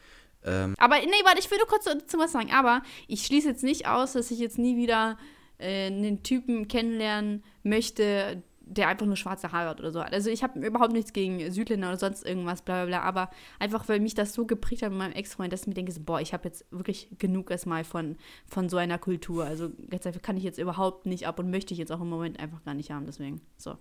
[0.45, 2.51] ähm, Aber nee, warte, ich will nur kurz dazu was sagen.
[2.53, 5.17] Aber ich schließe jetzt nicht aus, dass ich jetzt nie wieder
[5.59, 9.99] äh, einen Typen kennenlernen möchte, der einfach nur schwarze Haare hat oder so.
[9.99, 13.01] Also ich habe überhaupt nichts gegen Südländer oder sonst irgendwas, bla bla bla.
[13.01, 15.91] Aber einfach, weil mich das so geprägt hat mit meinem Ex-Freund, dass ich mir denke,
[15.91, 19.45] so, boah, ich habe jetzt wirklich genug erstmal von, von so einer Kultur.
[19.45, 22.09] Also ganz einfach kann ich jetzt überhaupt nicht ab und möchte ich jetzt auch im
[22.09, 23.05] Moment einfach gar nicht haben.
[23.05, 23.77] Deswegen, so.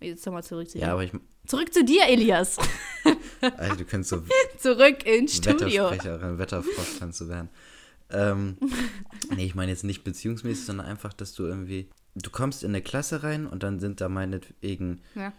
[0.00, 0.86] Jetzt nochmal zurück zu dir.
[0.86, 1.12] ja, aber ich,
[1.46, 2.58] Zurück zu dir, Elias.
[3.40, 4.22] also du könntest so
[4.58, 5.90] Zurück ins Studio.
[5.90, 7.48] Wettersprecherin, Wetterfrosch kannst du werden.
[8.10, 8.56] Ähm,
[9.34, 12.82] nee, ich meine jetzt nicht beziehungsmäßig, sondern einfach, dass du irgendwie, du kommst in eine
[12.82, 15.32] Klasse rein und dann sind da meinetwegen Ja.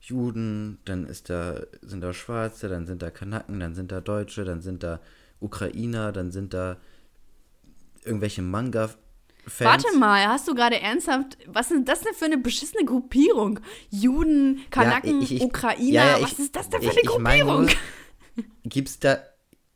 [0.00, 4.44] Juden, dann ist da, sind da Schwarze, dann sind da Kanaken, dann sind da Deutsche,
[4.44, 5.00] dann sind da
[5.40, 6.76] Ukrainer, dann sind da
[8.04, 9.60] irgendwelche Manga-Fans.
[9.60, 13.60] Warte mal, hast du gerade ernsthaft, was ist das denn für eine beschissene Gruppierung?
[13.90, 17.44] Juden, Kanaken, ich- ich- Ukrainer, ja, ja, ich- was ist das denn für eine meine
[17.44, 17.64] Gruppierung?
[18.36, 19.18] nur, Gibt's da,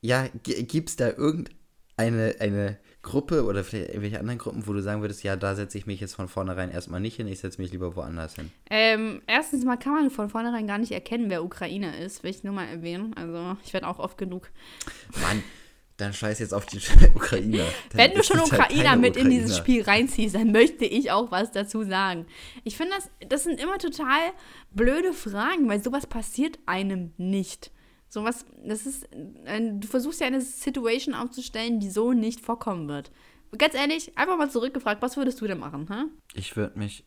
[0.02, 5.00] ja, gi- gibt's da irgendeine eine Gruppe oder vielleicht irgendwelche anderen Gruppen, wo du sagen
[5.00, 7.70] würdest, ja, da setze ich mich jetzt von vornherein erstmal nicht hin, ich setze mich
[7.70, 8.50] lieber woanders hin.
[8.70, 12.42] ähm, erstens mal kann man von vornherein gar nicht erkennen, wer Ukrainer ist, will ich
[12.42, 13.14] nur mal erwähnen.
[13.14, 14.50] Also ich werde auch oft genug.
[15.22, 15.42] Mann,
[15.96, 16.78] dann scheiß jetzt auf die
[17.14, 17.64] Ukrainer.
[17.90, 19.82] Dann Wenn du schon halt Ukrainer keine mit in dieses Ukrainer.
[19.82, 22.26] Spiel reinziehst, dann möchte ich auch was dazu sagen.
[22.64, 24.32] Ich finde, das, das sind immer total
[24.72, 27.70] blöde Fragen, weil sowas passiert einem nicht.
[28.08, 33.10] Sowas, das ist, du versuchst ja eine Situation aufzustellen, die so nicht vorkommen wird.
[33.56, 36.04] Ganz ehrlich, einfach mal zurückgefragt, was würdest du denn machen, hä?
[36.34, 37.04] Ich würde mich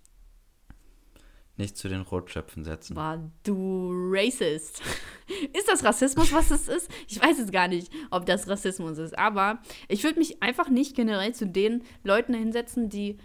[1.58, 2.96] nicht zu den Rotschöpfen setzen.
[2.96, 4.82] War du racist.
[5.54, 6.90] ist das Rassismus, was es ist?
[7.08, 9.18] Ich weiß jetzt gar nicht, ob das Rassismus ist.
[9.18, 13.18] Aber ich würde mich einfach nicht generell zu den Leuten hinsetzen, die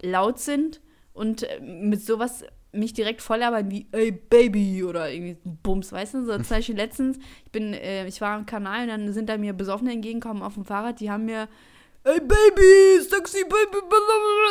[0.00, 0.80] laut sind
[1.12, 6.24] und äh, mit sowas mich direkt volllabern wie, ey Baby oder irgendwie Bums, weißt du?
[6.24, 9.36] So zum Beispiel letztens, ich bin, äh, ich war am Kanal und dann sind da
[9.36, 11.48] mir Besoffene entgegengekommen auf dem Fahrrad, die haben mir
[12.04, 13.78] ey Baby, sexy Baby,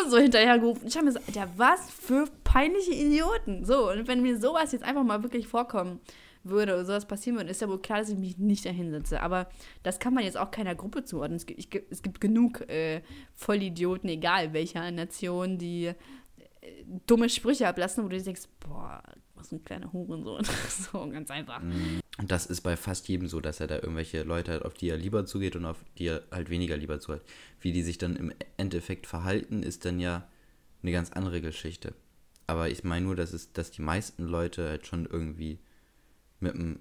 [0.09, 0.87] so hinterhergerufen.
[0.87, 3.65] Ich habe mir so, Alter, was für peinliche Idioten.
[3.65, 5.99] So, und wenn mir sowas jetzt einfach mal wirklich vorkommen
[6.43, 9.21] würde oder sowas passieren würde, ist ja wohl klar, dass ich mich nicht dahin setze.
[9.21, 9.47] Aber
[9.83, 11.37] das kann man jetzt auch keiner Gruppe zuordnen.
[11.37, 13.01] Es gibt, ich, es gibt genug äh,
[13.35, 15.91] Vollidioten, egal welcher Nation, die
[17.07, 19.01] dumme Sprüche ablassen, wo du denkst, boah,
[19.35, 20.45] was ein kleiner Hurensohn.
[20.69, 21.61] so, ganz einfach.
[21.61, 24.89] Und das ist bei fast jedem so, dass er da irgendwelche Leute hat, auf die
[24.89, 27.23] er lieber zugeht und auf die er halt weniger lieber zugeht.
[27.59, 30.27] Wie die sich dann im Endeffekt verhalten, ist dann ja
[30.83, 31.93] eine ganz andere Geschichte.
[32.47, 35.59] Aber ich meine nur, dass, es, dass die meisten Leute halt schon irgendwie
[36.39, 36.79] mit einem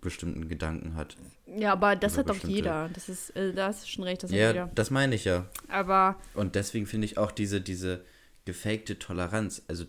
[0.00, 1.16] bestimmten Gedanken hat.
[1.46, 2.90] Ja, aber das hat doch jeder.
[2.92, 4.70] Das ist, äh, da hast du schon recht, das hat Ja, jeder.
[4.74, 5.46] das meine ich ja.
[5.68, 8.04] Aber Und deswegen finde ich auch diese, diese
[8.44, 9.62] gefakte Toleranz.
[9.68, 9.84] Also,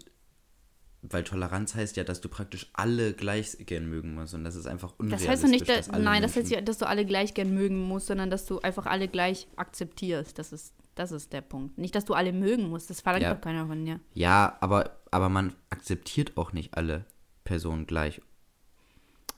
[1.01, 4.33] weil Toleranz heißt ja, dass du praktisch alle gleich gern mögen musst.
[4.33, 5.29] Und das ist einfach Das unrealistisch.
[5.29, 7.77] heißt doch nicht, dass dass, nein, das heißt ja, dass du alle gleich gern mögen
[7.81, 10.39] musst, sondern dass du einfach alle gleich akzeptierst.
[10.39, 11.77] Das ist, das ist der Punkt.
[11.77, 12.89] Nicht, dass du alle mögen musst.
[12.89, 13.33] Das verlangt Ja.
[13.33, 13.99] doch keiner von dir.
[14.13, 17.05] Ja, aber, aber man akzeptiert auch nicht alle
[17.43, 18.21] Personen gleich.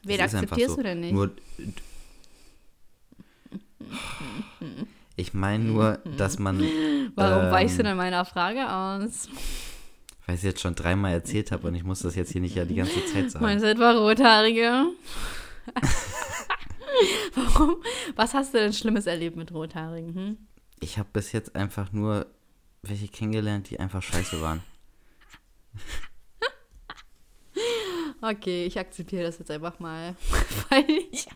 [0.04, 0.78] Wen Das akzeptierst so.
[0.78, 1.14] du denn nicht?
[1.14, 1.32] Nur,
[5.16, 6.60] ich meine nur, dass man,
[7.16, 9.30] Warum ähm, weichst du denn meiner Frage aus?
[10.26, 12.56] weil ich es jetzt schon dreimal erzählt habe und ich muss das jetzt hier nicht
[12.56, 13.46] ja die ganze Zeit sagen.
[13.46, 14.88] Meinst du etwa Rothaarige?
[17.36, 17.76] Warum?
[18.16, 20.16] Was hast du denn Schlimmes erlebt mit Rothaarigen?
[20.16, 20.38] Hm?
[20.80, 22.26] Ich habe bis jetzt einfach nur
[22.82, 24.64] welche kennengelernt, die einfach scheiße waren.
[28.22, 30.16] Okay, ich akzeptiere das jetzt einfach mal,
[30.70, 31.28] weil ich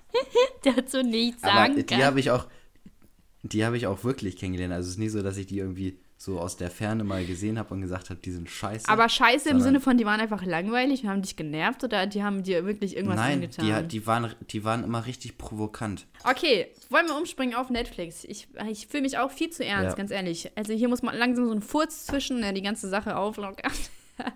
[0.64, 2.04] dazu nichts Aber sagen die kann.
[2.04, 2.48] habe ich auch,
[3.44, 4.74] die habe ich auch wirklich kennengelernt.
[4.74, 7.58] Also es ist nie so, dass ich die irgendwie so aus der Ferne mal gesehen
[7.58, 8.90] habe und gesagt habe, die sind scheiße.
[8.90, 12.24] Aber scheiße im Sinne von, die waren einfach langweilig und haben dich genervt oder die
[12.24, 13.84] haben dir wirklich irgendwas Nein, angetan?
[13.84, 16.08] die, die, waren, die waren immer richtig provokant.
[16.26, 18.26] Okay, wollen wir umspringen auf Netflix?
[18.26, 19.96] Ich, ich fühle mich auch viel zu ernst, Ja.
[19.96, 20.52] ganz ehrlich.
[20.58, 23.72] Also hier muss man langsam so einen Furz zwischen, der die ganze Sache auflockert.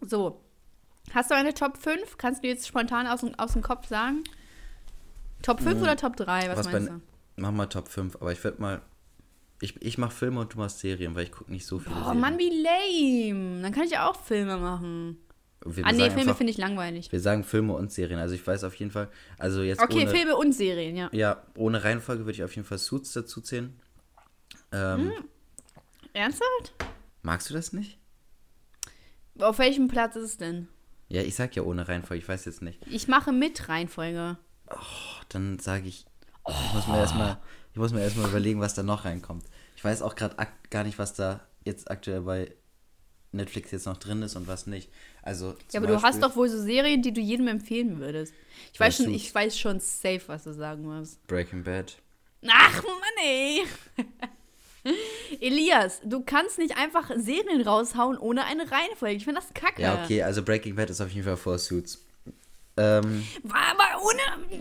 [0.00, 0.40] so.
[1.12, 2.18] Hast du eine Top 5?
[2.18, 4.24] Kannst du jetzt spontan aus, aus dem Kopf sagen?
[5.44, 6.48] Top 5 oder Top 3?
[6.48, 7.00] Was, Was meinst bei- du?
[7.36, 8.82] Mach mal Top 5, aber ich würde mal.
[9.60, 12.14] Ich, ich mache Filme und du machst Serien, weil ich gucke nicht so viele Oh.
[12.14, 13.62] Mann, wie lame.
[13.62, 15.18] Dann kann ich auch Filme machen.
[15.64, 17.10] Wir Ah nee, Filme finde ich langweilig.
[17.10, 18.18] Wir sagen Filme und Serien.
[18.20, 19.08] Also ich weiß auf jeden Fall.
[19.38, 21.08] Also jetzt Okay, ohne, Filme und Serien, ja.
[21.12, 23.74] Ja, ohne Reihenfolge würde ich auf jeden Fall Suits dazu zählen.
[24.72, 25.24] Ähm, Hm.
[26.12, 26.74] Ernsthaft?
[27.22, 27.98] Magst du das nicht?
[29.38, 30.68] Auf welchem Platz ist es denn?
[31.08, 32.78] Ja, ich sag ja ohne Reihenfolge, ich weiß jetzt nicht.
[32.90, 34.36] Ich mache mit Reihenfolge.
[34.70, 34.76] Oh,
[35.34, 36.06] dann sage ich.
[36.46, 37.38] Ich muss mir erstmal,
[37.72, 39.44] ich muss mir erstmal überlegen, was da noch reinkommt.
[39.76, 40.36] Ich weiß auch gerade
[40.70, 42.52] gar nicht, was da jetzt aktuell bei
[43.32, 44.90] Netflix jetzt noch drin ist und was nicht.
[45.22, 48.32] Also Ja, aber du hast Beispiel doch wohl so Serien, die du jedem empfehlen würdest.
[48.72, 51.26] Ich weiß schon, ich weiß schon safe, was du sagen wirst.
[51.26, 51.96] Breaking Bad.
[52.46, 53.62] Ach, Mann, ey.
[55.40, 59.16] Elias, du kannst nicht einfach Serien raushauen ohne eine Reihenfolge.
[59.16, 59.80] Ich finde das kacke.
[59.82, 62.04] Ja, okay, also Breaking Bad ist auf jeden Fall vor Suits.
[62.76, 64.60] Ähm, War aber ohne.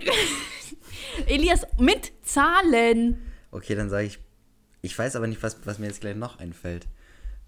[1.29, 3.21] Elias, mit Zahlen.
[3.51, 4.19] okay, dann sage ich.
[4.81, 6.87] Ich weiß aber nicht, was, was mir jetzt gleich noch einfällt.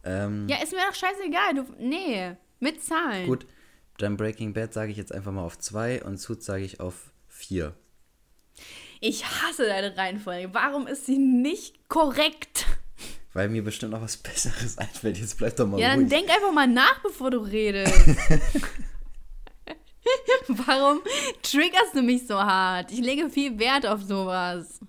[0.06, 1.54] Ähm, Ja, ist mir doch scheißegal.
[1.56, 3.28] Du, nee, mit Zahlen.
[3.28, 3.46] Gut,
[3.98, 7.12] dann Breaking Bad sage ich jetzt einfach mal auf 2 und Suits sage ich auf
[7.28, 7.74] 4.
[9.02, 10.54] Ich hasse deine Reihenfolge.
[10.54, 12.66] Warum ist sie nicht korrekt?
[13.34, 15.18] Weil mir bestimmt noch was Besseres einfällt.
[15.18, 16.10] Jetzt bleib doch mal Ja, dann ruhig.
[16.10, 17.94] denk einfach mal nach, bevor du redest.
[20.48, 21.02] Warum
[21.42, 22.92] triggerst du mich so hart?
[22.92, 24.80] Ich lege viel Wert auf sowas.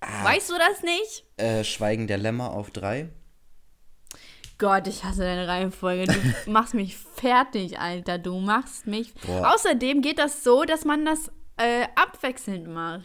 [0.00, 0.24] Ah.
[0.24, 1.24] Weißt du das nicht?
[1.36, 3.10] Äh, Schweigen der Lämmer auf 3.
[4.58, 6.04] Gott, ich hasse deine Reihenfolge.
[6.06, 8.18] Du machst mich fertig, Alter.
[8.18, 9.14] Du machst mich.
[9.26, 9.54] Boah.
[9.54, 13.04] Außerdem geht das so, dass man das äh, abwechselnd macht.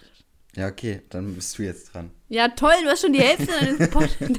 [0.55, 2.11] Ja, okay, dann bist du jetzt dran.
[2.29, 4.31] Ja, toll, du hast schon die Hälfte deines Podcasts.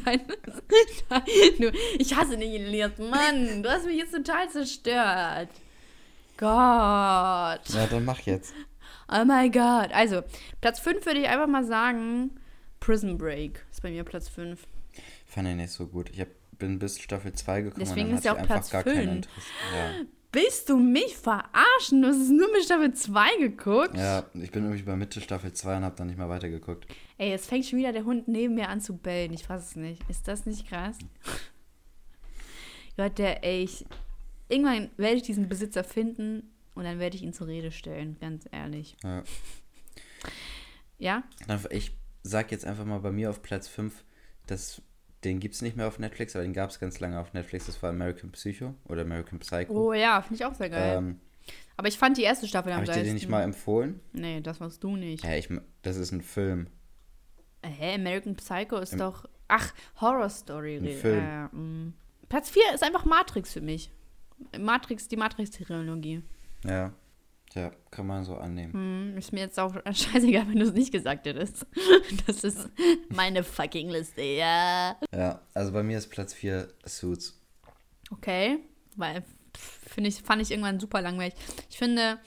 [1.58, 2.92] du, ich hasse dich, Elias.
[2.98, 5.48] Mann, du hast mich jetzt total zerstört.
[6.36, 7.68] Gott.
[7.74, 8.54] Ja, dann mach jetzt.
[9.08, 9.92] Oh mein Gott.
[9.92, 10.22] Also,
[10.60, 12.30] Platz 5 würde ich einfach mal sagen,
[12.80, 14.66] Prison Break ist bei mir Platz 5.
[15.26, 16.10] Fand ich nicht so gut.
[16.10, 16.28] Ich hab,
[16.58, 18.96] bin bis Staffel 2 gekommen Deswegen und ist dann ja hatte auch Platz gar kein
[18.96, 19.12] fünf.
[19.16, 19.46] Interesse.
[19.74, 19.90] Ja.
[20.32, 22.02] Willst du mich verarschen?
[22.02, 23.96] Du hast es nur mit Staffel 2 geguckt?
[23.96, 26.86] ja, ich bin irgendwie bei Mitte Staffel 2 und hab dann nicht mehr weitergeguckt.
[27.16, 29.32] Ey, jetzt fängt schon wieder der Hund neben mir an zu bellen.
[29.32, 30.02] Ich fass es nicht.
[30.10, 30.98] Ist das nicht krass?
[32.96, 33.86] Gott, der, ey, ich,
[34.48, 38.46] irgendwann werde ich diesen Besitzer finden und dann werde ich ihn zur Rede stellen, ganz
[38.52, 38.96] ehrlich.
[39.02, 39.22] Ja.
[40.98, 41.22] Ja?
[41.70, 41.92] Ich
[42.22, 44.04] sag jetzt einfach mal bei mir auf Platz 5,
[44.46, 44.82] dass
[45.24, 47.66] den gibt's nicht mehr auf Netflix, aber den gab es ganz lange auf Netflix.
[47.66, 49.72] Das war American Psycho oder American Psycho.
[49.72, 50.98] Oh ja, finde ich auch sehr geil.
[50.98, 51.20] ähm,
[51.76, 53.30] Aber ich fand die erste Staffel am Habe ich dir den nicht geilsten.
[53.30, 54.00] mal empfohlen?
[54.12, 55.24] Nee, das warst du nicht.
[55.24, 55.48] Ja, ich,
[55.82, 56.68] das ist ein Film.
[57.64, 59.28] Hä, American Psycho ist Im- doch.
[59.48, 60.76] Ach, Horror Story.
[60.76, 61.24] Ein Film.
[61.24, 61.94] Äh, mm.
[62.28, 63.90] Platz 4 ist einfach Matrix für mich.
[64.58, 66.22] Matrix, die Matrix-Trilogie.
[66.64, 66.92] Ja.
[67.54, 68.72] Ja, kann man so annehmen.
[68.72, 71.66] Hm, ist mir jetzt auch scheißegal, wenn du es nicht gesagt hättest.
[72.26, 72.68] Das ist
[73.08, 74.96] meine fucking Liste, ja.
[75.14, 77.40] Ja, also bei mir ist Platz 4 Suits.
[78.10, 78.58] Okay,
[78.96, 79.24] weil
[79.56, 81.34] finde ich, fand ich irgendwann super langweilig.
[81.70, 82.18] Ich finde,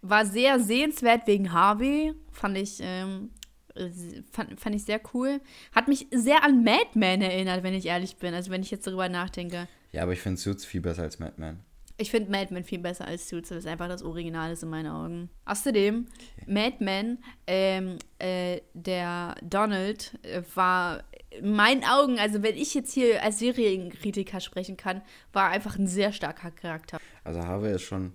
[0.00, 2.14] war sehr sehenswert wegen Harvey.
[2.32, 3.30] Fand ich, ähm,
[3.74, 3.90] äh,
[4.30, 5.40] fand, fand ich sehr cool.
[5.74, 8.34] Hat mich sehr an Madman erinnert, wenn ich ehrlich bin.
[8.34, 9.68] Also wenn ich jetzt darüber nachdenke.
[9.92, 11.60] Ja, aber ich finde Suits viel besser als Mad Men.
[12.00, 13.48] Ich finde Mad Men viel besser als Suits.
[13.48, 15.30] Das ist einfach das Original ist in meinen Augen.
[15.46, 16.06] Außerdem,
[16.46, 22.92] Mad Men, ähm, äh, der Donald äh, war in meinen Augen, also wenn ich jetzt
[22.92, 26.98] hier als Serienkritiker sprechen kann, war einfach ein sehr starker Charakter.
[27.24, 28.12] Also Harvey ist schon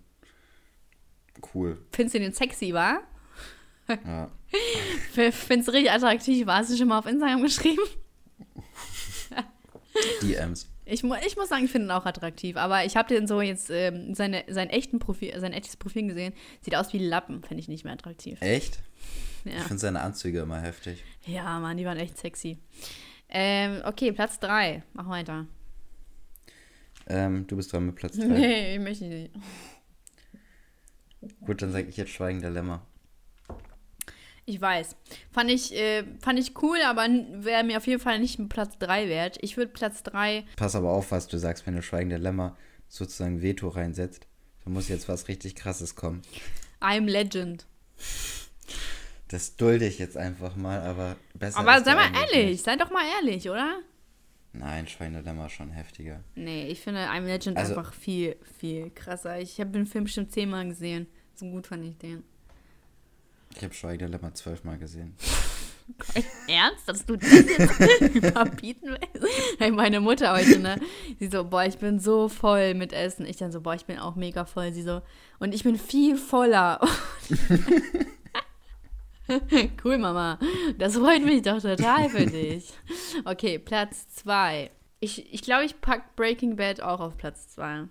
[1.53, 1.77] cool.
[1.91, 3.01] Findest du den sexy, wa?
[3.87, 4.31] Ja.
[5.31, 6.47] Findest du richtig attraktiv?
[6.47, 7.83] War Hast du schon mal auf Instagram geschrieben?
[10.21, 10.72] DMs.
[10.85, 13.41] Ich, mu ich muss sagen, ich finde ihn auch attraktiv, aber ich habe den so
[13.41, 16.33] jetzt ähm, seine, sein, echten Profil, sein echtes Profil gesehen.
[16.61, 18.41] Sieht aus wie Lappen, finde ich nicht mehr attraktiv.
[18.41, 18.79] Echt?
[19.45, 19.57] Ja.
[19.57, 21.03] Ich finde seine Anzüge immer heftig.
[21.25, 22.57] ja, Mann, die waren echt sexy.
[23.29, 24.83] Ähm, okay, Platz 3.
[24.93, 25.47] Mach weiter.
[27.07, 28.25] Ähm, du bist dran mit Platz 3.
[28.25, 29.33] Nee, ich möchte nicht.
[31.45, 32.85] Gut, dann sage ich jetzt Schweigen der Lämmer.
[34.45, 34.95] Ich weiß.
[35.31, 37.07] Fand ich, äh, fand ich cool, aber
[37.43, 39.37] wäre mir auf jeden Fall nicht Platz 3 wert.
[39.41, 40.43] Ich würde Platz 3.
[40.57, 42.57] Pass aber auf, was du sagst, wenn du Schweigen der Lämmer
[42.89, 44.27] sozusagen Veto reinsetzt.
[44.65, 46.21] Da muss jetzt was richtig krasses kommen.
[46.81, 47.65] I'm Legend.
[49.29, 52.63] Das dulde ich jetzt einfach mal, aber besser Aber sei mal ehrlich, Nicht.
[52.65, 53.79] sei doch mal ehrlich, oder?
[54.51, 56.23] Nein, Schweigen der Lämmer ist schon heftiger.
[56.35, 59.39] Nee, ich finde I'm Legend Also- einfach viel, viel krasser.
[59.39, 61.07] Ich habe den Film bestimmt zehnmal gesehen.
[61.33, 62.23] So gut fand ich den.
[63.55, 65.15] Ich habe Schweigen der Lämmer zwölfmal gesehen.
[66.47, 69.75] Ernst, dass du das jetzt überbieten willst?
[69.75, 70.79] Meine Mutter heute, ne?
[71.19, 73.25] Sie so, boah, ich bin so voll mit Essen.
[73.25, 74.71] Ich dann so, boah, ich bin auch mega voll.
[74.71, 75.01] Sie so,
[75.39, 76.79] und ich bin viel voller.
[79.83, 80.39] cool, Mama.
[80.77, 82.73] Das freut mich doch total für dich.
[83.25, 84.71] Okay, Platz zwei.
[84.99, 87.87] Ich, ich glaube, ich pack Breaking Bad auch auf Platz zwei.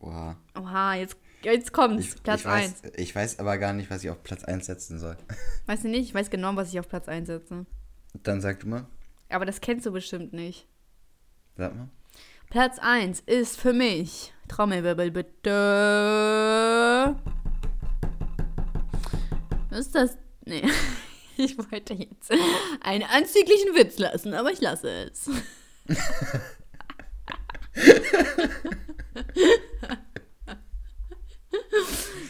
[0.00, 0.36] Oha.
[0.58, 1.16] Oha, jetzt,
[1.52, 2.14] jetzt kommt's.
[2.14, 2.96] Ich, Platz ich, weiß, eins.
[2.96, 5.16] ich weiß aber gar nicht, was ich auf Platz 1 setzen soll.
[5.66, 6.08] Weißt du nicht?
[6.08, 7.66] Ich weiß genau, was ich auf Platz eins setze.
[8.22, 8.86] Dann sag du mal.
[9.28, 10.66] Aber das kennst du bestimmt nicht.
[11.56, 11.88] Sag mal.
[12.50, 14.32] Platz 1 ist für mich.
[14.48, 15.50] Trommelwirbel bitte.
[19.70, 20.16] Was ist das?
[20.44, 20.62] Nee.
[21.38, 22.32] Ich wollte jetzt
[22.80, 25.28] einen anzüglichen Witz lassen, aber ich lasse es.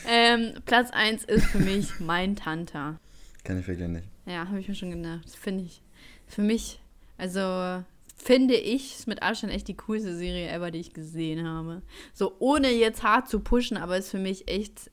[0.07, 2.99] ähm, Platz 1 ist für mich mein Tanta.
[3.45, 4.09] Kann ich wirklich nicht.
[4.27, 5.29] Ja, habe ich mir schon gedacht.
[5.37, 5.83] Finde ich,
[6.27, 6.81] für mich,
[7.17, 7.83] also
[8.17, 11.83] finde ich, ist mit Abstand echt die coolste Serie ever, die ich gesehen habe.
[12.13, 14.91] So ohne jetzt hart zu pushen, aber ist für mich echt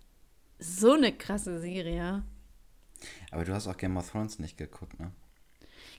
[0.60, 2.24] so eine krasse Serie.
[3.32, 5.12] Aber du hast auch Game of Thrones nicht geguckt, ne?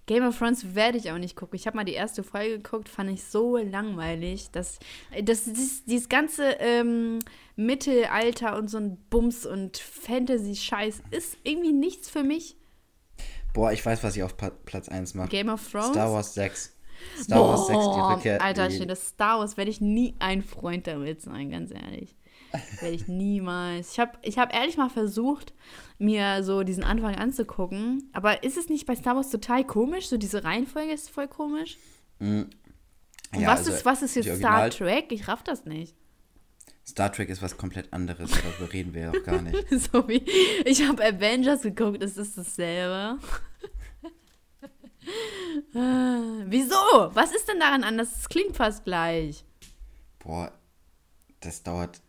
[0.07, 1.57] Game of Thrones werde ich auch nicht gucken.
[1.57, 4.79] Ich habe mal die erste Folge geguckt, fand ich so langweilig, dass
[5.23, 7.21] das, dieses, dieses ganze ähm,
[7.57, 12.57] Mittelalter und so ein Bums und Fantasy-Scheiß ist irgendwie nichts für mich.
[13.55, 15.29] Boah, ich weiß, was ich auf Platz 1 mache.
[15.29, 15.91] Game of Thrones.
[15.91, 16.74] Star Wars 6.
[17.19, 18.43] Star Wars 6, die Boah, Rückkehr.
[18.43, 22.17] Alter, das Star Wars werde ich nie ein Freund damit sein, ganz ehrlich.
[22.81, 23.93] Werde ich niemals.
[23.93, 25.53] Ich habe ich hab ehrlich mal versucht,
[25.99, 28.09] mir so diesen Anfang anzugucken.
[28.13, 30.09] Aber ist es nicht bei Star Wars total komisch?
[30.09, 31.79] So diese Reihenfolge ist voll komisch.
[32.21, 32.51] Und
[33.33, 35.11] Ja, was, also ist, was ist jetzt Star Trek?
[35.11, 35.97] Ich raff das nicht.
[36.87, 39.57] Star Trek ist was komplett anderes, darüber reden wir ja auch gar nicht.
[39.71, 40.23] so wie,
[40.67, 43.19] ich habe Avengers geguckt, ist das dasselbe?
[45.75, 46.75] Ah, Wieso?
[47.13, 48.17] Was ist denn daran anders?
[48.19, 49.45] Es klingt fast gleich.
[50.19, 50.53] Boah,
[51.41, 52.01] das dauert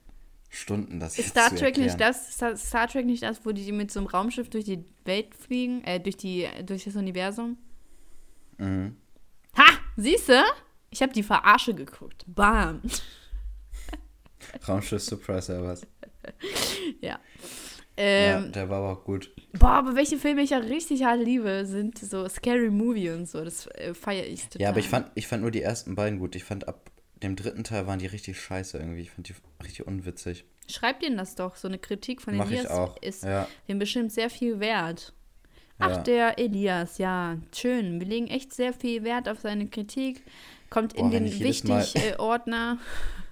[0.50, 2.34] Stunden, das Ist Star zu Trek nicht das?
[2.34, 5.84] Star, Star Trek nicht das, wo die mit so einem Raumschiff durch die Welt fliegen,
[5.84, 7.58] äh, durch die, durch das Universum?
[8.58, 8.96] Mhm.
[9.58, 9.66] Ha!
[9.98, 10.41] Siehst du?
[10.89, 12.24] Ich habe die Verarsche geguckt.
[12.28, 12.82] Bam.
[14.68, 15.86] Raumschiff Surprise was?
[17.02, 17.20] Ja.
[17.98, 19.32] Ja, Ähm, der war aber auch gut.
[19.54, 23.43] Boah, aber welche Filme ich ja richtig hart liebe, sind so Scary Movie und so.
[23.43, 24.62] Das äh, feiere ich total.
[24.62, 26.36] Ja, aber ich fand, ich fand nur die ersten beiden gut.
[26.36, 26.91] Ich fand ab
[27.24, 29.02] dem dritten Teil waren die richtig scheiße irgendwie.
[29.02, 30.43] Ich fand die richtig unwitzig.
[30.68, 31.56] Schreibt ihnen das doch.
[31.56, 32.68] So eine Kritik von Mach Elias
[33.02, 35.14] ist Ja, dem bestimmt sehr viel wert.
[35.78, 35.98] Ach, Ja.
[36.04, 38.00] der Elias, ja, schön.
[38.00, 40.22] Wir legen echt sehr viel Wert auf seine Kritik.
[40.70, 42.80] Kommt in Boah, den ich jedes Mal- Wichtig-Ordner.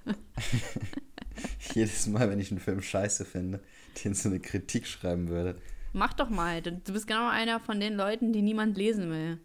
[1.74, 3.60] jedes Mal, wenn ich einen Film scheiße finde,
[3.94, 5.56] den so eine Kritik schreiben würde.
[5.94, 6.62] Mach doch mal.
[6.62, 9.40] Du bist genau einer von den Leuten, die niemand lesen will.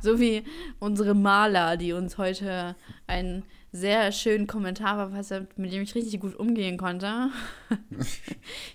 [0.00, 0.44] So wie
[0.78, 6.20] unsere Maler, die uns heute einen sehr schönen Kommentar verfasst hat, mit dem ich richtig
[6.20, 7.30] gut umgehen konnte.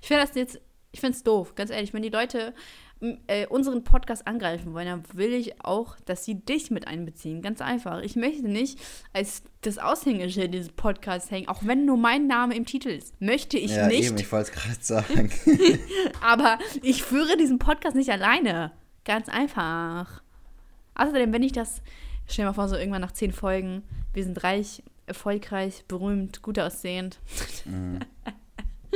[0.01, 0.59] ich finde das jetzt,
[0.91, 1.93] ich finde es doof, ganz ehrlich.
[1.93, 2.53] Wenn die Leute
[3.27, 7.41] äh, unseren Podcast angreifen wollen, dann will ich auch, dass sie dich mit einbeziehen.
[7.41, 8.01] Ganz einfach.
[8.01, 8.79] Ich möchte nicht
[9.11, 13.19] als das Aushängeschild dieses Podcasts hängen, auch wenn nur mein Name im Titel ist.
[13.21, 14.05] Möchte ich ja, nicht.
[14.05, 15.31] eben, ich wollte es gerade sagen.
[16.21, 18.71] Aber ich führe diesen Podcast nicht alleine.
[19.05, 20.21] Ganz einfach.
[20.95, 21.81] Außerdem, wenn ich das,
[22.27, 23.83] stell dir mal vor, so irgendwann nach zehn Folgen,
[24.13, 27.19] wir sind reich, erfolgreich, berühmt, gut aussehend.
[27.65, 27.99] Mhm.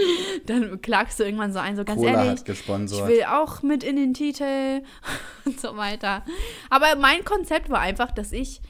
[0.46, 2.40] Dann klagst du irgendwann so ein, so ganz Cola ehrlich.
[2.42, 4.82] hat Ich will auch mit in den Titel
[5.46, 6.24] und so weiter.
[6.70, 8.62] Aber mein Konzept war einfach, dass ich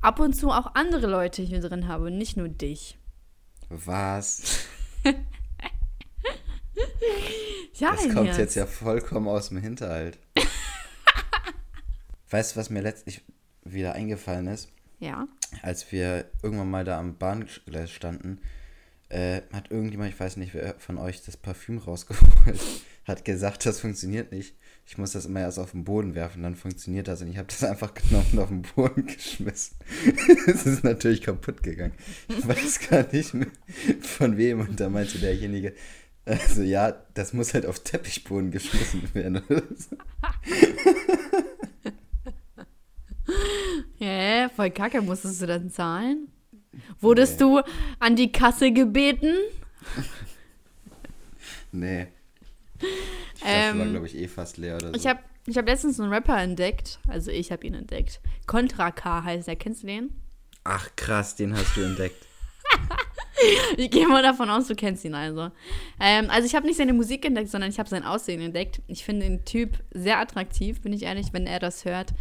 [0.00, 2.98] ab und zu auch andere Leute hier drin habe und nicht nur dich.
[3.68, 4.66] Was?
[7.74, 8.36] Ja, Das kommt Elias.
[8.36, 10.18] jetzt ja vollkommen aus dem Hinterhalt.
[12.30, 13.22] weißt du, was mir letztlich
[13.64, 14.68] wieder eingefallen ist?
[15.00, 15.26] Ja.
[15.62, 18.40] Als wir irgendwann mal da am Bahngleis standen,
[19.08, 22.60] äh, hat irgendjemand, ich weiß nicht, wer von euch das Parfüm rausgeholt,
[23.06, 24.54] hat gesagt, das funktioniert nicht.
[24.86, 27.22] Ich muss das immer erst auf den Boden werfen, dann funktioniert das.
[27.22, 29.76] Und ich habe das einfach genommen und auf den Boden geschmissen.
[30.46, 31.94] Es ist natürlich kaputt gegangen.
[32.28, 33.46] Ich weiß gar nicht mehr,
[34.00, 34.60] von wem.
[34.60, 35.74] Und da meinte derjenige,
[36.24, 39.42] also ja, das muss halt auf Teppichboden geschmissen werden.
[43.98, 44.48] Hä?
[44.54, 46.28] Voll kacke, musstest du dann zahlen?
[47.00, 47.60] Wurdest du
[47.98, 49.34] an die Kasse gebeten?
[51.72, 52.06] nee.
[52.80, 52.86] Die
[53.38, 54.94] Flasche Ähm, war, glaube ich, eh fast leer oder so.
[54.94, 56.98] Ich habe ich hab letztens einen Rapper entdeckt.
[57.08, 58.20] Also ich habe ihn entdeckt.
[58.46, 59.56] Contra K heißt er.
[59.56, 60.10] Kennst du den?
[60.64, 62.26] Ach krass, den hast du entdeckt.
[63.76, 65.50] Ich gehe mal davon aus, du kennst ihn also.
[66.00, 68.80] Ähm, also ich habe nicht seine Musik entdeckt, sondern ich habe sein Aussehen entdeckt.
[68.86, 72.14] Ich finde den Typ sehr attraktiv, bin ich ehrlich, wenn er das hört.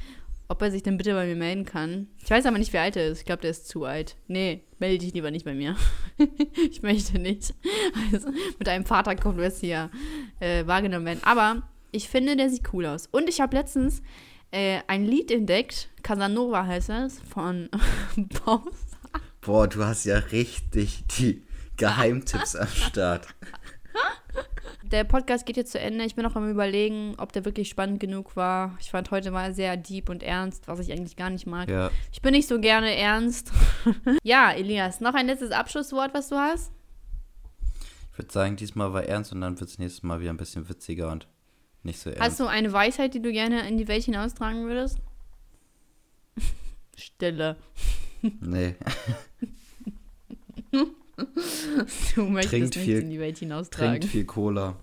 [0.48, 2.08] Ob er sich denn bitte bei mir melden kann.
[2.24, 3.20] Ich weiß aber nicht, wie alt er ist.
[3.20, 4.18] Ich glaube, der ist zu alt.
[4.28, 5.76] Nee, melde dich lieber nicht bei mir.
[6.70, 7.54] ich möchte nicht.
[8.12, 8.30] Also,
[8.60, 9.90] mit einem Vater jetzt hier
[10.40, 11.24] äh, wahrgenommen werden.
[11.24, 13.08] Aber ich finde, der sieht cool aus.
[13.08, 14.02] Und ich habe letztens
[14.52, 15.90] äh, ein Lied entdeckt.
[16.04, 17.20] Casanova heißt es.
[17.22, 17.70] Von
[18.46, 18.62] Baus.
[19.42, 21.44] Boah, du hast ja richtig die
[21.78, 23.28] Geheimtipps am Start.
[24.94, 26.06] Der Podcast geht jetzt zu Ende.
[26.06, 28.78] Ich bin noch am überlegen, ob der wirklich spannend genug war.
[28.80, 31.68] Ich fand heute mal sehr deep und ernst, was ich eigentlich gar nicht mag.
[31.68, 31.90] Ja.
[32.12, 33.52] Ich bin nicht so gerne ernst.
[34.24, 36.72] ja, Elias, noch ein letztes Abschlusswort, was du hast?
[38.12, 40.70] Ich würde sagen, diesmal war ernst und dann wird es nächstes Mal wieder ein bisschen
[40.70, 41.28] witziger und
[41.82, 42.22] nicht so ernst.
[42.22, 45.00] Hast du eine Weisheit, die du gerne in die Welt hinaustragen würdest?
[46.96, 47.58] Stille.
[48.22, 48.76] Nee.
[52.16, 53.92] Du möchtest viel- in die Welt hinaustragen.
[54.00, 54.76] Trinkt viel Cola.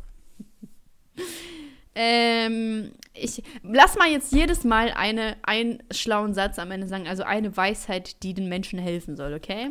[1.95, 7.25] Ähm, ich lass mal jetzt jedes Mal eine, einen schlauen Satz am Ende sagen, also
[7.25, 9.71] eine Weisheit, die den Menschen helfen soll, okay?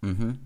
[0.00, 0.38] Mhm.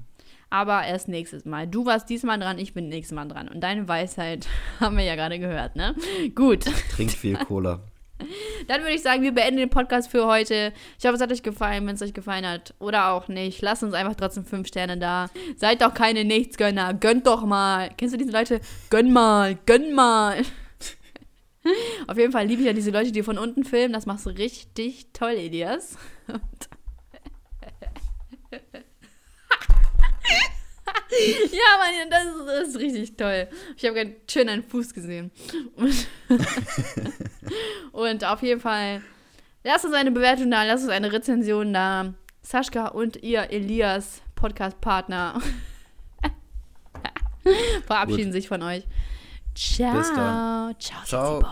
[0.53, 1.69] Aber erst nächstes Mal.
[1.69, 3.47] Du warst diesmal dran, ich bin nächstes Mal dran.
[3.49, 4.49] Und deine Weisheit
[4.81, 5.95] haben wir ja gerade gehört, ne?
[6.35, 6.65] Gut.
[6.93, 7.81] Trinkt viel Cola.
[8.69, 10.73] Dann würde ich sagen, wir beenden den Podcast für heute.
[10.99, 11.87] Ich hoffe, es hat euch gefallen.
[11.87, 15.29] Wenn es euch gefallen hat oder auch nicht, lasst uns einfach trotzdem fünf Sterne da.
[15.57, 16.95] Seid doch keine Nichtsgönner.
[16.95, 17.91] Gönnt doch mal.
[17.97, 18.61] Kennst du diese Leute?
[18.91, 20.43] Gönn mal, gönn mal.
[22.07, 23.93] Auf jeden Fall liebe ich ja diese Leute, die von unten filmen.
[23.93, 25.97] Das machst du richtig toll, Elias.
[31.53, 33.49] ja, Mann, das ist, das ist richtig toll.
[33.77, 35.31] Ich habe ganz schön einen Fuß gesehen.
[35.77, 36.07] Und,
[37.93, 39.03] und auf jeden Fall,
[39.65, 42.15] lasst uns eine Bewertung da, lasst uns eine Rezension da.
[42.43, 45.41] Sascha und ihr Elias, Podcast-Partner,
[47.87, 48.33] verabschieden Gut.
[48.33, 48.85] sich von euch.
[49.55, 50.73] Ciao.
[50.79, 51.43] Ciao, Ciao.